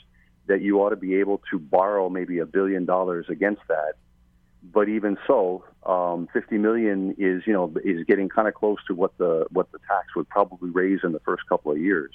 [0.48, 3.94] that you ought to be able to borrow maybe a billion dollars against that.
[4.64, 8.96] But even so, um, 50 million is you know is getting kind of close to
[8.96, 12.12] what the what the tax would probably raise in the first couple of years.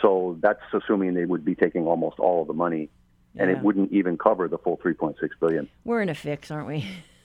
[0.00, 2.88] So that's assuming they would be taking almost all of the money,
[3.34, 5.68] and it wouldn't even cover the full 3.6 billion.
[5.84, 6.86] We're in a fix, aren't we?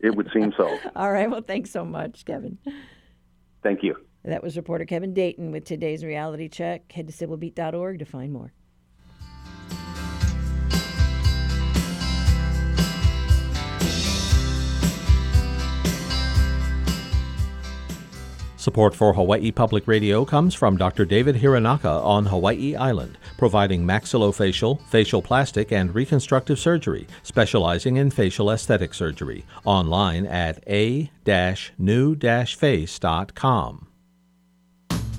[0.00, 0.78] It would seem so.
[0.96, 1.30] All right.
[1.30, 2.58] Well, thanks so much, Kevin.
[3.62, 3.96] Thank you.
[4.24, 6.90] That was reporter Kevin Dayton with today's reality check.
[6.92, 8.52] Head to civilbeat.org to find more.
[18.64, 21.04] Support for Hawaii Public Radio comes from Dr.
[21.04, 28.50] David Hiranaka on Hawaii Island, providing maxillofacial, facial plastic, and reconstructive surgery, specializing in facial
[28.50, 29.44] aesthetic surgery.
[29.66, 31.06] Online at a-new-face.com.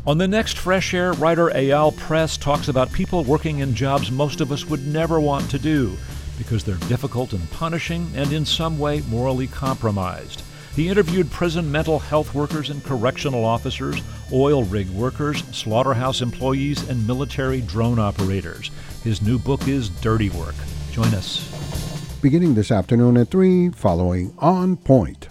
[0.07, 4.41] On the next Fresh Air, writer Eyal Press talks about people working in jobs most
[4.41, 5.95] of us would never want to do
[6.39, 10.41] because they're difficult and punishing and in some way morally compromised.
[10.75, 14.01] He interviewed prison mental health workers and correctional officers,
[14.33, 18.71] oil rig workers, slaughterhouse employees, and military drone operators.
[19.03, 20.55] His new book is Dirty Work.
[20.91, 22.19] Join us.
[22.21, 25.27] beginning this afternoon at 3 following On Point.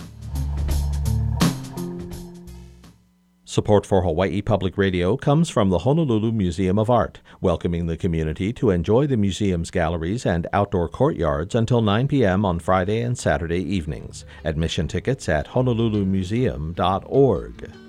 [3.44, 8.52] Support for Hawaii Public Radio comes from the Honolulu Museum of Art, welcoming the community
[8.54, 12.46] to enjoy the museum's galleries and outdoor courtyards until 9 p.m.
[12.46, 14.24] on Friday and Saturday evenings.
[14.44, 17.83] Admission tickets at honolulumuseum.org.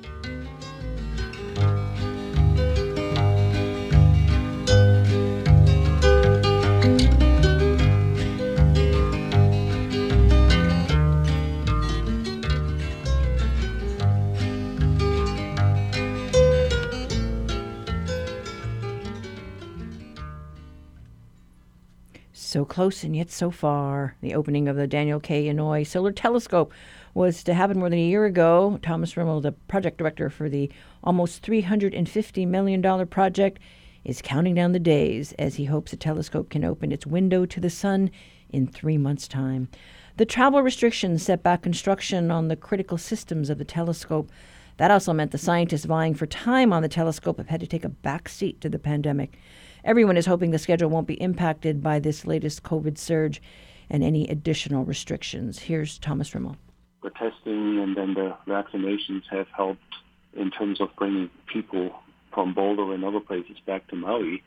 [22.55, 24.15] So close and yet so far.
[24.21, 25.47] The opening of the Daniel K.
[25.47, 26.71] Inouye Solar Telescope
[27.13, 28.79] was to happen more than a year ago.
[28.81, 30.71] Thomas Rimmele, the project director for the
[31.03, 33.59] almost $350 million project,
[34.05, 37.59] is counting down the days as he hopes the telescope can open its window to
[37.59, 38.09] the sun
[38.47, 39.67] in three months' time.
[40.15, 44.31] The travel restrictions set back construction on the critical systems of the telescope.
[44.77, 47.83] That also meant the scientists vying for time on the telescope have had to take
[47.83, 49.37] a back seat to the pandemic.
[49.85, 53.39] Everyone is hoping the schedule won't be impacted by this latest COVID surge
[53.87, 55.59] and any additional restrictions.
[55.59, 56.57] Here's Thomas Rimmele.
[57.03, 59.93] the testing and then the vaccinations have helped
[60.33, 61.91] in terms of bringing people
[62.33, 64.41] from Boulder and other places back to Maui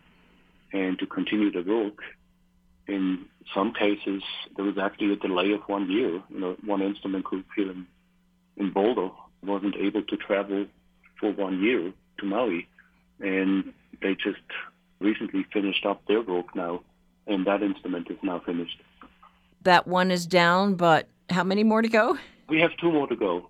[0.72, 1.98] and to continue the work.
[2.88, 4.24] In some cases,
[4.57, 6.20] there was actually a delay of one year.
[6.31, 7.87] You know, one instrument group here in,
[8.57, 9.11] in Boulder
[9.44, 10.66] wasn't able to travel
[11.20, 12.66] for one year to Maui,
[13.20, 13.72] and
[14.03, 14.42] they just
[15.00, 16.82] recently finished up their work now,
[17.26, 18.80] and that instrument is now finished.
[19.62, 22.18] That one is down, but how many more to go?
[22.48, 23.48] We have two more to go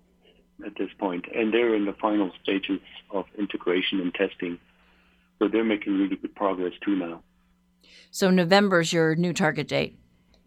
[0.65, 2.81] at this point, and they're in the final stages
[3.11, 4.59] of integration and testing.
[5.39, 7.21] So they're making really good progress too now.
[8.11, 9.97] So November is your new target date.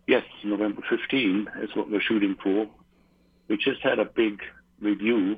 [0.07, 2.67] Yes, November 15 is what we're shooting for.
[3.49, 4.41] We just had a big
[4.81, 5.37] review,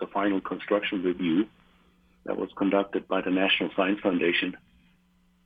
[0.00, 1.46] the final construction review,
[2.24, 4.56] that was conducted by the National Science Foundation.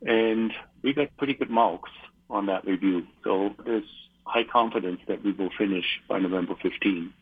[0.07, 1.91] And we got pretty good marks
[2.29, 3.07] on that review.
[3.25, 3.85] So there's
[4.25, 7.12] high confidence that we will finish by November 15.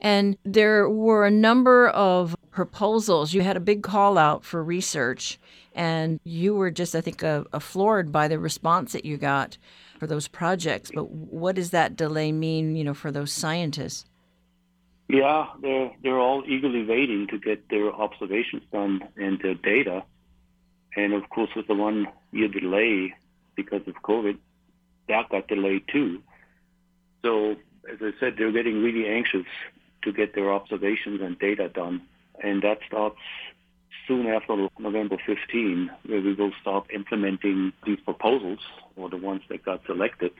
[0.00, 3.32] And there were a number of proposals.
[3.32, 5.38] You had a big call out for research,
[5.74, 9.56] and you were just, I think, uh, uh, floored by the response that you got
[9.98, 10.90] for those projects.
[10.92, 14.04] But what does that delay mean, you know, for those scientists?
[15.08, 20.04] Yeah, they're they're all eagerly waiting to get their observations done and their data.
[20.96, 23.14] And of course, with the one year delay
[23.56, 24.38] because of COVID,
[25.08, 26.22] that got delayed too.
[27.22, 27.52] So,
[27.90, 29.46] as I said, they're getting really anxious
[30.02, 32.02] to get their observations and data done.
[32.42, 33.18] And that starts
[34.06, 38.58] soon after November 15, where we will start implementing these proposals
[38.96, 40.32] or the ones that got selected.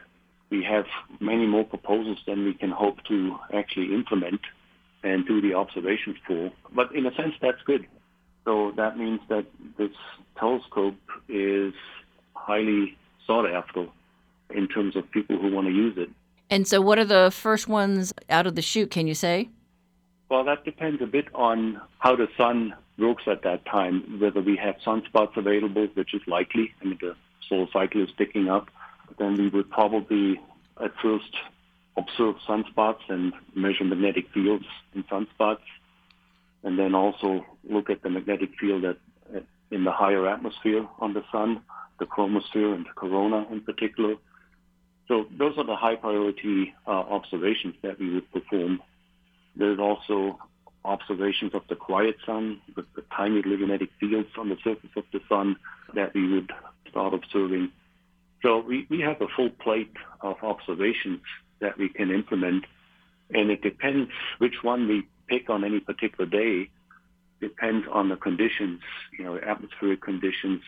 [0.51, 0.87] We have
[1.21, 4.41] many more proposals than we can hope to actually implement
[5.03, 6.53] and do the observations for.
[6.75, 7.87] But in a sense, that's good.
[8.44, 9.46] So that means that
[9.78, 9.92] this
[10.38, 10.97] telescope
[11.28, 11.74] is
[12.34, 13.86] highly sought after
[14.51, 16.11] in terms of people who want to use it.
[16.51, 18.90] And so, what are the first ones out of the chute?
[18.90, 19.49] Can you say?
[20.28, 24.57] Well, that depends a bit on how the sun works at that time, whether we
[24.57, 26.72] have sunspots available, which is likely.
[26.80, 27.16] I mean, the
[27.49, 28.68] solar cycle is picking up.
[29.18, 30.40] then we would probably
[30.82, 31.34] at first
[31.97, 34.64] observe sunspots and measure magnetic fields
[34.95, 35.66] in sunspots,
[36.65, 38.97] and then also look at the magnetic field at,
[39.35, 41.63] at, in the higher atmosphere on the sun,
[41.99, 44.15] the chromosphere and the corona in particular.
[45.09, 48.81] So those are the high priority uh, observations that we would perform.
[49.57, 50.39] There's also
[50.85, 55.21] observations of the quiet sun with the tiny magnetic fields on the surface of the
[55.29, 55.57] sun
[55.95, 56.51] that we would
[56.89, 57.71] start observing.
[58.43, 61.21] So we, we have a full plate of observations
[61.61, 62.65] that we can implement,
[63.31, 66.68] and it depends which one we pick on any particular day.
[67.41, 68.80] Depends on the conditions,
[69.18, 70.61] you know, atmospheric conditions,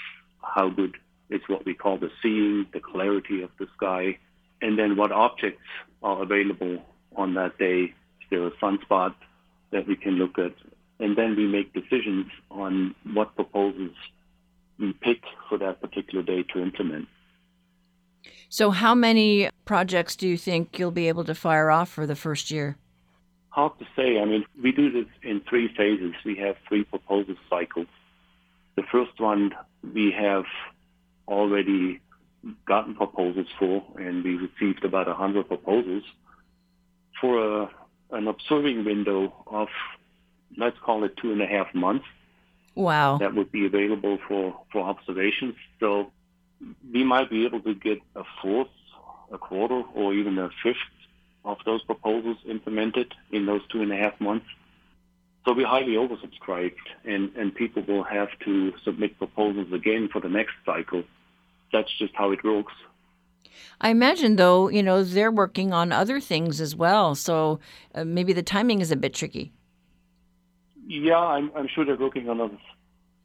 [0.43, 0.97] how good
[1.31, 4.19] is what we call the seeing, the clarity of the sky,
[4.62, 5.69] and then what objects
[6.03, 6.83] are available
[7.15, 7.95] on that day.
[8.21, 9.15] Is there a sunspot
[9.71, 10.55] that we can look at?
[10.99, 13.97] And then we make decisions on what proposals
[14.79, 17.09] we pick for that particular day to implement.
[18.49, 22.17] So, how many projects do you think you'll be able to fire off for the
[22.17, 22.77] first year?
[23.55, 24.19] Hard to say.
[24.19, 26.13] I mean, we do this in three phases.
[26.25, 27.87] We have three proposal cycles.
[28.75, 29.53] The first one
[29.95, 30.43] we have
[31.29, 32.01] already
[32.67, 36.03] gotten proposals for, and we received about 100 proposals
[37.21, 37.71] for a,
[38.11, 39.69] an observing window of,
[40.57, 42.07] let's call it two and a half months.
[42.75, 43.19] Wow.
[43.19, 45.55] That would be available for, for observations.
[45.79, 46.11] So
[46.93, 48.67] we might be able to get a fourth,
[49.31, 50.75] a quarter, or even a fifth
[51.45, 54.47] of those proposals implemented in those two and a half months.
[55.45, 56.73] So we're highly oversubscribed,
[57.05, 61.05] and, and people will have to submit proposals again for the next cycle.
[61.71, 62.73] That's just how it works.
[63.81, 67.15] I imagine, though, you know, they're working on other things as well.
[67.15, 67.61] So
[67.95, 69.53] uh, maybe the timing is a bit tricky.
[70.87, 72.59] Yeah, I'm, I'm sure they're working on other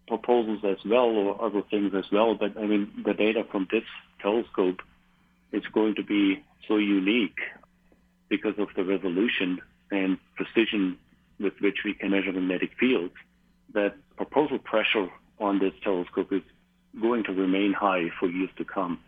[0.07, 2.35] proposals as well or other things as well.
[2.35, 3.83] But I mean, the data from this
[4.21, 4.81] telescope
[5.51, 7.39] is going to be so unique
[8.29, 9.59] because of the resolution
[9.91, 10.97] and precision
[11.39, 13.13] with which we can measure magnetic fields
[13.73, 15.09] that proposal pressure
[15.39, 16.41] on this telescope is
[17.01, 18.99] going to remain high for years to come.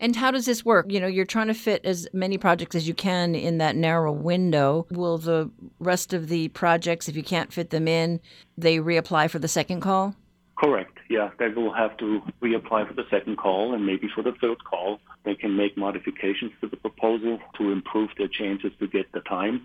[0.00, 0.86] And how does this work?
[0.90, 4.12] You know, you're trying to fit as many projects as you can in that narrow
[4.12, 4.86] window.
[4.90, 8.20] Will the rest of the projects, if you can't fit them in,
[8.58, 10.16] they reapply for the second call?
[10.58, 10.93] Correct.
[11.14, 14.64] Yeah, they will have to reapply for the second call and maybe for the third
[14.64, 14.98] call.
[15.22, 19.64] They can make modifications to the proposal to improve their chances to get the time.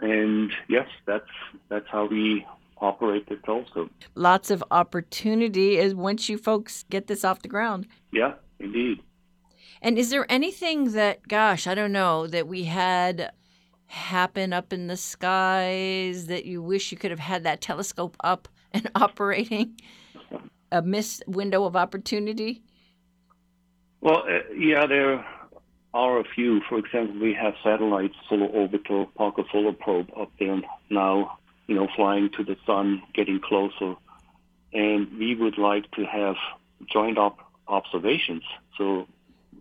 [0.00, 1.30] And yes, that's
[1.70, 3.90] that's how we operate the telescope.
[4.14, 7.86] Lots of opportunity is once you folks get this off the ground.
[8.12, 9.00] Yeah, indeed.
[9.80, 13.32] And is there anything that, gosh, I don't know, that we had
[13.86, 18.48] happen up in the skies that you wish you could have had that telescope up
[18.74, 19.80] and operating?
[20.74, 22.60] A missed window of opportunity?
[24.00, 25.24] Well, uh, yeah, there
[25.94, 26.62] are a few.
[26.68, 30.60] For example, we have satellites, Solar Orbiter, Parker Solar Probe up there
[30.90, 33.94] now, you know, flying to the sun, getting closer.
[34.72, 36.34] And we would like to have
[36.92, 38.42] joint up observations.
[38.76, 39.06] So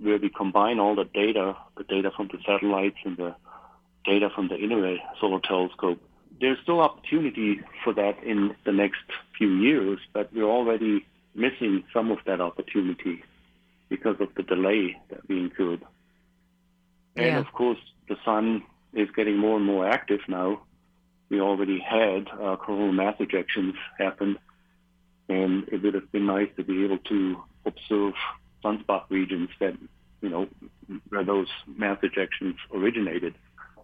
[0.02, 3.36] where we combine all the data, the data from the satellites and the
[4.04, 6.02] data from the Inouye Solar Telescope.
[6.44, 9.06] There's still opportunity for that in the next
[9.38, 13.24] few years, but we're already missing some of that opportunity
[13.88, 15.80] because of the delay that we incurred.
[17.16, 17.78] And of course,
[18.10, 20.64] the sun is getting more and more active now.
[21.30, 24.38] We already had uh, coronal mass ejections happen,
[25.30, 28.16] and it would have been nice to be able to observe
[28.62, 29.78] sunspot regions that,
[30.20, 30.50] you know,
[31.08, 33.34] where those mass ejections originated.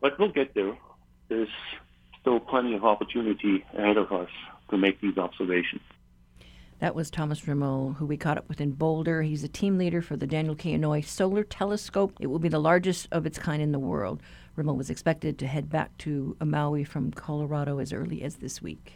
[0.01, 0.77] But we'll get there.
[1.29, 1.47] There's
[2.29, 4.29] still plenty of opportunity ahead of us
[4.69, 5.81] to make these observations.
[6.77, 9.23] That was Thomas Rimmele, who we caught up with in Boulder.
[9.23, 10.77] He's a team leader for the Daniel K.
[10.77, 12.13] Inouye Solar Telescope.
[12.19, 14.21] It will be the largest of its kind in the world.
[14.55, 18.93] Rimmele was expected to head back to Maui from Colorado as early as this week.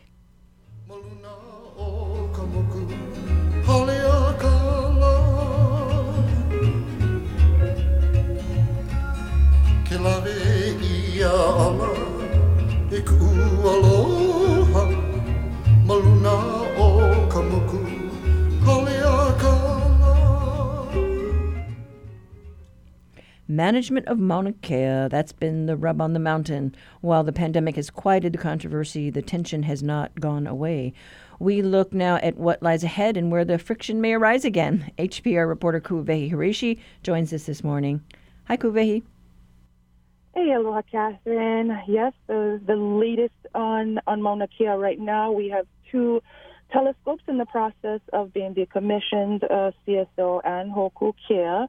[12.95, 14.85] Aloha
[15.83, 16.35] Maluna
[16.77, 17.23] o
[23.47, 26.75] Management of Mauna Kea, that's been the rub on the mountain.
[27.01, 30.93] While the pandemic has quieted the controversy, the tension has not gone away.
[31.39, 34.91] We look now at what lies ahead and where the friction may arise again.
[34.99, 38.03] HPR reporter Ku'uwehi Hiraishi joins us this morning.
[38.45, 39.01] Hi, Ku'uwehi.
[40.35, 41.77] Hey, aloha, Catherine.
[41.87, 45.31] Yes, the the latest on on Mauna Kea right now.
[45.31, 46.23] We have two
[46.71, 51.67] telescopes in the process of being decommissioned, uh, CSO and Hoku Kea.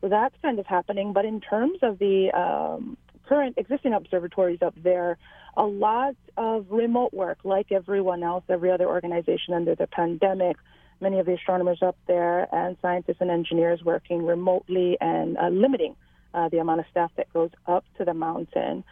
[0.00, 1.12] So that's kind of happening.
[1.12, 2.96] But in terms of the um,
[3.28, 5.18] current existing observatories up there,
[5.54, 10.56] a lot of remote work, like everyone else, every other organization under the pandemic.
[11.02, 15.96] Many of the astronomers up there and scientists and engineers working remotely and uh, limiting
[16.36, 18.84] uh, the amount of staff that goes up to the mountain.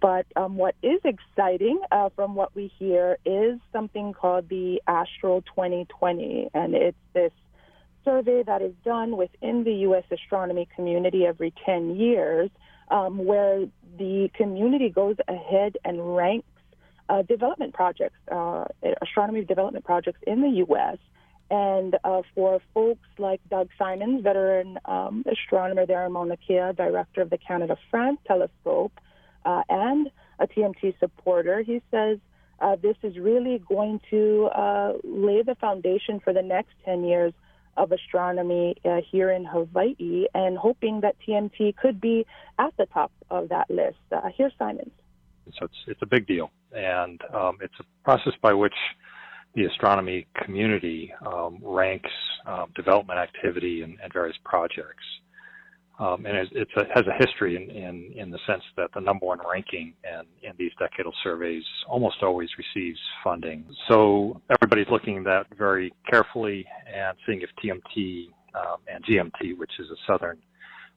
[0.00, 5.40] But um, what is exciting uh, from what we hear is something called the Astro
[5.40, 7.32] 2020, and it's this
[8.04, 10.04] survey that is done within the U.S.
[10.10, 12.50] astronomy community every 10 years,
[12.88, 13.66] um, where
[13.98, 16.46] the community goes ahead and ranks
[17.08, 18.64] uh, development projects, uh,
[19.02, 20.98] astronomy development projects in the U.S.
[21.52, 27.20] And uh, for folks like Doug Simons, veteran um, astronomer there in Mauna Kea, director
[27.20, 28.92] of the Canada France telescope,
[29.44, 32.16] uh, and a TMT supporter, he says
[32.58, 37.34] uh, this is really going to uh, lay the foundation for the next 10 years
[37.76, 42.24] of astronomy uh, here in Hawaii and hoping that TMT could be
[42.58, 43.98] at the top of that list.
[44.10, 44.92] Uh, here's Simons.
[45.58, 48.72] So it's, it's a big deal, and um, it's a process by which
[49.54, 52.10] the astronomy community um, ranks
[52.46, 55.04] um, development activity and, and various projects.
[55.98, 59.26] Um, and it's, a, has a history in, in, in, the sense that the number
[59.26, 63.64] one ranking in, in these decadal surveys almost always receives funding.
[63.88, 69.70] So everybody's looking at that very carefully and seeing if TMT um, and GMT, which
[69.78, 70.38] is a southern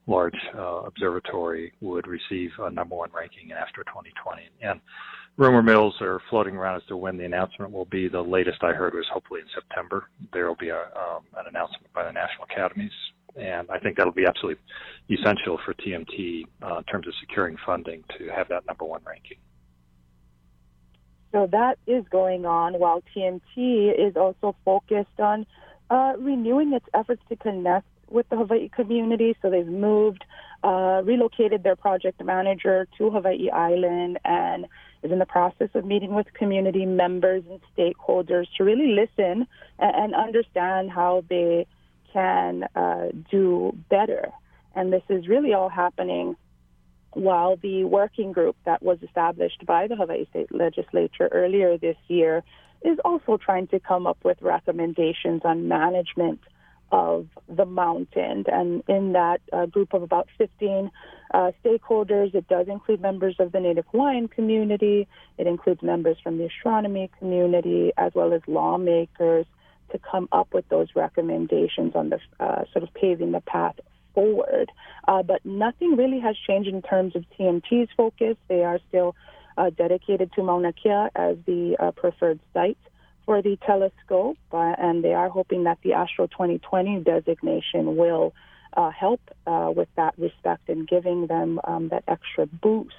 [0.06, 4.42] large uh, observatory, would receive a number one ranking after 2020.
[4.62, 4.80] And
[5.36, 8.08] rumor mills are floating around as to when the announcement will be.
[8.08, 10.08] The latest I heard was hopefully in September.
[10.32, 12.92] There will be a, um, an announcement by the national academies,
[13.36, 14.62] and I think that'll be absolutely
[15.10, 19.38] essential for TMT uh, in terms of securing funding to have that number one ranking.
[21.32, 25.44] So that is going on while TMT is also focused on
[25.90, 29.36] uh, renewing its efforts to connect with the Hawaii community.
[29.42, 30.24] So they've moved,
[30.62, 34.66] uh, relocated their project manager to Hawaii Island and
[35.06, 39.46] is in the process of meeting with community members and stakeholders to really listen
[39.78, 41.66] and, understand how they
[42.12, 44.30] can uh, do better.
[44.74, 46.36] And this is really all happening
[47.12, 52.42] while the working group that was established by the Hawaii State Legislature earlier this year
[52.84, 56.40] is also trying to come up with recommendations on management
[56.92, 58.44] of the mountain.
[58.46, 60.90] And in that uh, group of about 15
[61.32, 65.08] uh, stakeholders, it does include members of the Native Hawaiian community,
[65.38, 69.46] it includes members from the astronomy community, as well as lawmakers
[69.90, 73.76] to come up with those recommendations on the uh, sort of paving the path
[74.14, 74.70] forward.
[75.06, 78.36] Uh, but nothing really has changed in terms of TMT's focus.
[78.48, 79.14] They are still
[79.56, 82.78] uh, dedicated to Mauna Kea as the uh, preferred site
[83.24, 88.32] for the telescope, uh, and they are hoping that the Astro 2020 designation will
[88.76, 92.94] uh, help uh, with that respect and giving them um, that extra boost.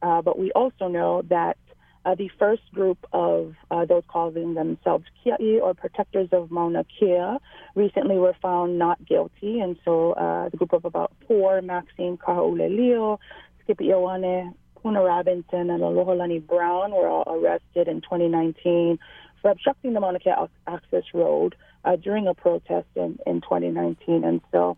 [0.00, 1.56] Uh, but we also know that
[2.04, 7.36] uh, the first group of uh, those calling themselves Kia'i or protectors of Mauna Kea
[7.74, 10.14] recently were found not guilty, and so
[10.50, 13.18] the group of about four, Maxine Kahaulelio,
[13.62, 18.98] Skippy Ioane, Puna Robinson, and Alohalani Brown were all arrested in 2019
[19.40, 20.32] for obstructing the Mauna Kea
[20.66, 24.24] access road uh, during a protest in, in 2019.
[24.24, 24.76] And so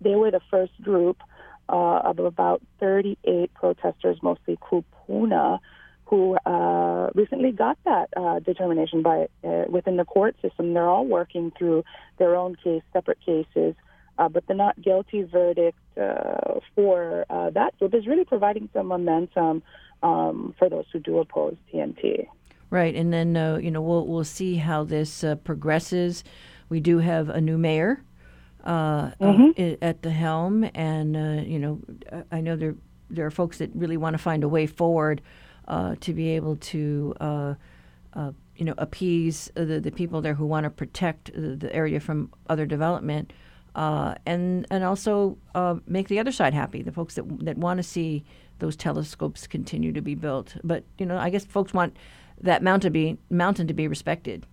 [0.00, 1.18] they were the first group
[1.68, 5.58] uh, of about 38 protesters, mostly kupuna,
[6.06, 10.74] who uh, recently got that uh, determination by uh, within the court system.
[10.74, 11.84] They're all working through
[12.18, 13.74] their own case, separate cases.
[14.16, 19.62] Uh, but the not guilty verdict uh, for that group is really providing some momentum
[20.04, 22.26] um, for those who do oppose TMT.
[22.70, 26.22] Right, and then you know we'll we'll see how this progresses.
[26.68, 28.04] We do have a new mayor
[28.64, 29.74] uh, mm-hmm.
[29.82, 31.80] at the helm, and uh, you know
[32.32, 32.74] I know there
[33.10, 35.20] there are folks that really want to find a way forward
[35.68, 37.54] uh, to be able to uh,
[38.56, 42.30] you know appease the the people there who want to protect the, the area from
[42.48, 43.32] other development.
[43.74, 45.36] and and also
[45.86, 48.24] make the other side happy, the folks that that want to see
[48.60, 50.56] those telescopes continue to be built.
[50.64, 51.96] But you know, I guess folks want
[52.40, 54.46] that mountain be mountain to be respected.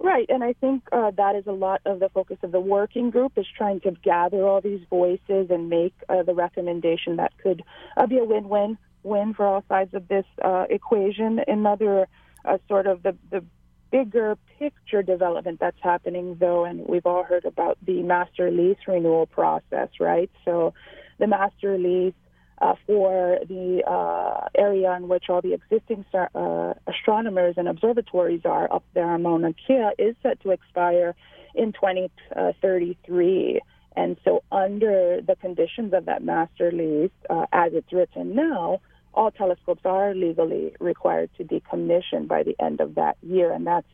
[0.00, 3.10] Right, and I think uh, that is a lot of the focus of the working
[3.10, 7.62] group is trying to gather all these voices and make uh, the recommendation that could
[7.96, 11.40] uh, be a win-win win for all sides of this uh, equation.
[11.46, 12.08] Another
[12.44, 13.44] uh, sort of the the
[13.90, 19.26] bigger picture development that's happening, though, and we've all heard about the master lease renewal
[19.26, 20.30] process, right?
[20.44, 20.74] So,
[21.20, 22.14] the master lease
[22.58, 28.42] uh, for the uh, area in which all the existing star, uh, astronomers and observatories
[28.44, 31.14] are up there on Mauna Kea is set to expire
[31.54, 33.60] in 2033.
[33.96, 38.80] And so, under the conditions of that master lease, uh, as it's written now,
[39.12, 43.52] all telescopes are legally required to decommission by the end of that year.
[43.52, 43.86] And that's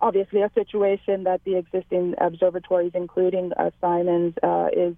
[0.00, 4.94] obviously a situation that the existing observatories, including uh, Simons, uh, is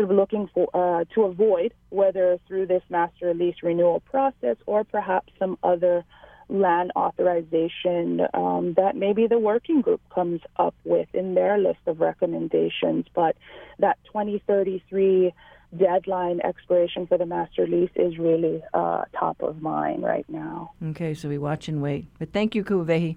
[0.00, 4.84] sort of looking for uh, to avoid, whether through this master lease renewal process or
[4.84, 6.04] perhaps some other
[6.48, 12.00] land authorization um, that maybe the working group comes up with in their list of
[12.00, 13.06] recommendations.
[13.14, 13.36] But
[13.78, 15.32] that 2033
[15.76, 20.72] deadline expiration for the master lease is really uh, top of mind right now.
[20.90, 22.06] Okay, so we watch and wait.
[22.18, 23.16] But thank you, Ku'uwehi.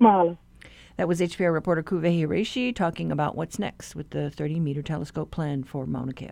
[0.00, 0.36] Mahalo.
[0.96, 5.30] That was HPR reporter Ku'uwehi Hiraishi talking about what's next with the 30 meter telescope
[5.30, 6.30] plan for Mauna Kea.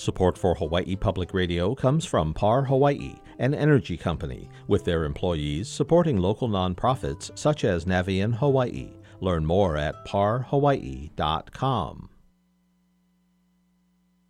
[0.00, 5.68] Support for Hawaii Public Radio comes from PAR Hawaii, an energy company, with their employees
[5.68, 8.92] supporting local nonprofits such as Navian Hawaii.
[9.20, 12.09] Learn more at parhawaii.com.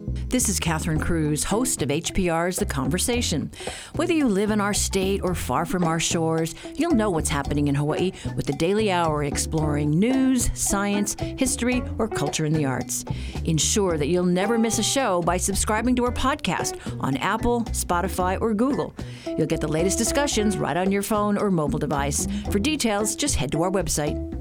[0.00, 3.50] This is Catherine Cruz, host of HPR's The Conversation.
[3.96, 7.68] Whether you live in our state or far from our shores, you'll know what's happening
[7.68, 13.04] in Hawaii with the Daily Hour exploring news, science, history, or culture in the arts.
[13.44, 18.40] Ensure that you'll never miss a show by subscribing to our podcast on Apple, Spotify,
[18.40, 18.94] or Google.
[19.26, 22.26] You'll get the latest discussions right on your phone or mobile device.
[22.50, 24.39] For details, just head to our website.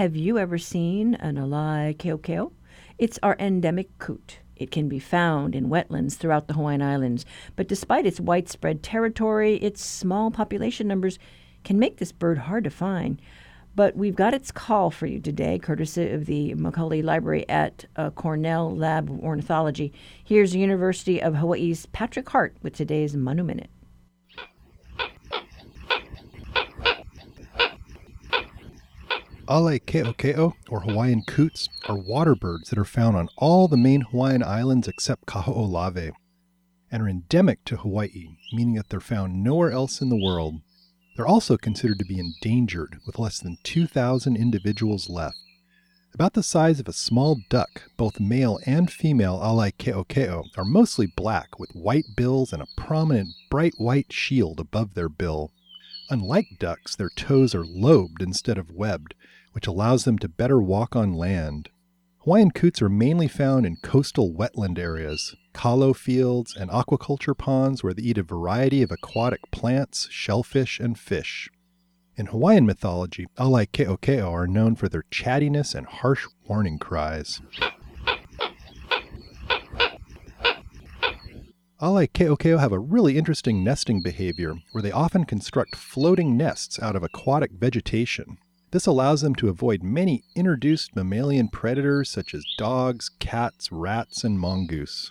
[0.00, 2.52] Have you ever seen an alae keokeo?
[2.96, 4.38] It's our endemic coot.
[4.56, 9.56] It can be found in wetlands throughout the Hawaiian Islands, but despite its widespread territory,
[9.56, 11.18] its small population numbers
[11.64, 13.20] can make this bird hard to find.
[13.76, 18.08] But we've got its call for you today, courtesy of the Macaulay Library at uh,
[18.08, 19.92] Cornell Lab of Ornithology.
[20.24, 23.68] Here's the University of Hawaii's Patrick Hart with today's Manu Minute.
[29.50, 34.02] Alae keokeo, or Hawaiian coots, are water birds that are found on all the main
[34.02, 36.12] Hawaiian islands except Kaho'olawe,
[36.88, 40.60] and are endemic to Hawaii, meaning that they're found nowhere else in the world.
[41.16, 45.38] They're also considered to be endangered, with less than 2,000 individuals left.
[46.14, 51.08] About the size of a small duck, both male and female Alae keokeo are mostly
[51.16, 55.50] black with white bills and a prominent bright white shield above their bill.
[56.08, 59.14] Unlike ducks, their toes are lobed instead of webbed,
[59.52, 61.70] which allows them to better walk on land.
[62.24, 67.94] Hawaiian coots are mainly found in coastal wetland areas, kalo fields, and aquaculture ponds where
[67.94, 71.48] they eat a variety of aquatic plants, shellfish, and fish.
[72.16, 77.40] In Hawaiian mythology, alae keokeo are known for their chattiness and harsh warning cries.
[81.80, 86.94] Alae keokeo have a really interesting nesting behavior where they often construct floating nests out
[86.94, 88.36] of aquatic vegetation.
[88.72, 94.38] This allows them to avoid many introduced mammalian predators such as dogs, cats, rats, and
[94.38, 95.10] mongoose.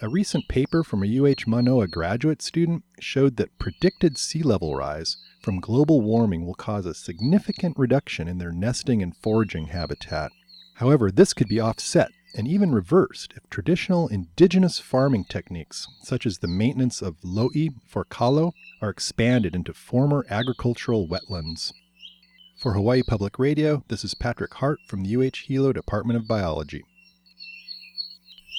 [0.00, 5.18] A recent paper from a UH Manoa graduate student showed that predicted sea level rise
[5.42, 10.32] from global warming will cause a significant reduction in their nesting and foraging habitat.
[10.76, 16.38] However, this could be offset and even reversed if traditional indigenous farming techniques, such as
[16.38, 21.72] the maintenance of lo'i for kalo, are expanded into former agricultural wetlands.
[22.64, 26.82] For Hawaii Public Radio, this is Patrick Hart from the UH Hilo Department of Biology.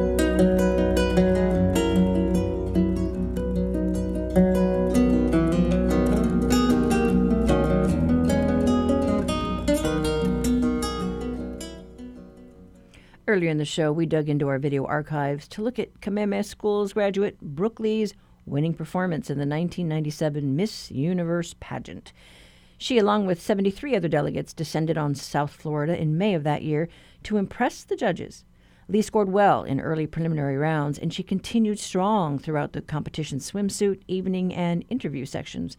[13.35, 16.93] Earlier in the show, we dug into our video archives to look at Kamehameha School's
[16.93, 18.13] graduate Brooke Lee's
[18.45, 22.13] winning performance in the 1997 Miss Universe pageant.
[22.77, 26.87] She, along with 73 other delegates, descended on South Florida in May of that year
[27.23, 28.45] to impress the judges.
[28.87, 33.99] Lee scored well in early preliminary rounds, and she continued strong throughout the competition's swimsuit,
[34.07, 35.75] evening, and interview sections.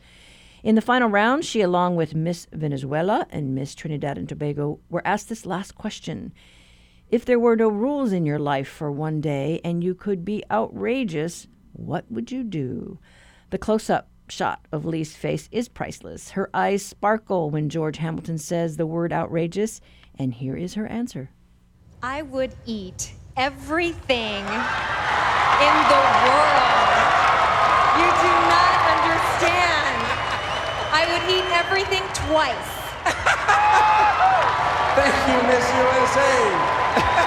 [0.63, 5.07] In the final round, she, along with Miss Venezuela and Miss Trinidad and Tobago, were
[5.07, 6.35] asked this last question
[7.09, 10.43] If there were no rules in your life for one day and you could be
[10.51, 12.99] outrageous, what would you do?
[13.51, 16.31] The close up shot of Lee's face is priceless.
[16.31, 19.81] Her eyes sparkle when George Hamilton says the word outrageous,
[20.19, 21.31] and here is her answer.
[22.03, 26.83] I would eat everything in the world.
[28.03, 29.95] You do not understand.
[30.91, 32.73] I would eat everything twice.
[34.99, 36.76] Thank you, Miss USA.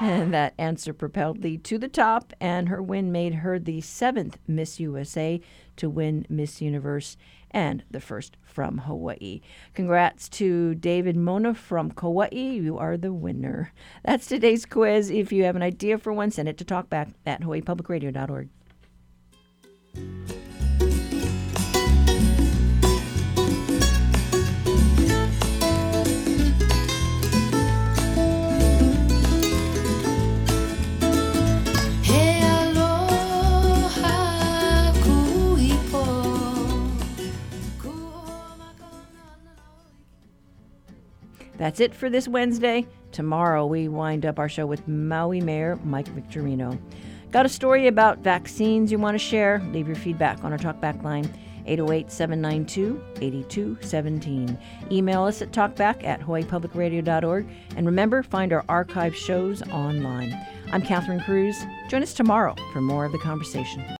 [0.00, 4.38] And that answer propelled Lee to the top, and her win made her the seventh
[4.46, 5.40] Miss USA
[5.76, 7.16] to win Miss Universe
[7.50, 9.40] and the first from Hawaii.
[9.74, 12.28] Congrats to David Mona from Kauai.
[12.32, 13.72] You are the winner.
[14.04, 15.10] That's today's quiz.
[15.10, 18.50] If you have an idea for one, send it to talkback at hawaiipublicradio.org.
[41.58, 42.86] That's it for this Wednesday.
[43.10, 46.78] Tomorrow, we wind up our show with Maui Mayor Mike Victorino.
[47.32, 49.60] Got a story about vaccines you want to share?
[49.72, 51.24] Leave your feedback on our talkback line,
[51.66, 54.58] 808 792 8217.
[54.90, 57.46] Email us at talkback at hawaiipublicradio.org.
[57.76, 60.34] And remember, find our archive shows online.
[60.72, 61.56] I'm Catherine Cruz.
[61.88, 63.84] Join us tomorrow for more of the conversation.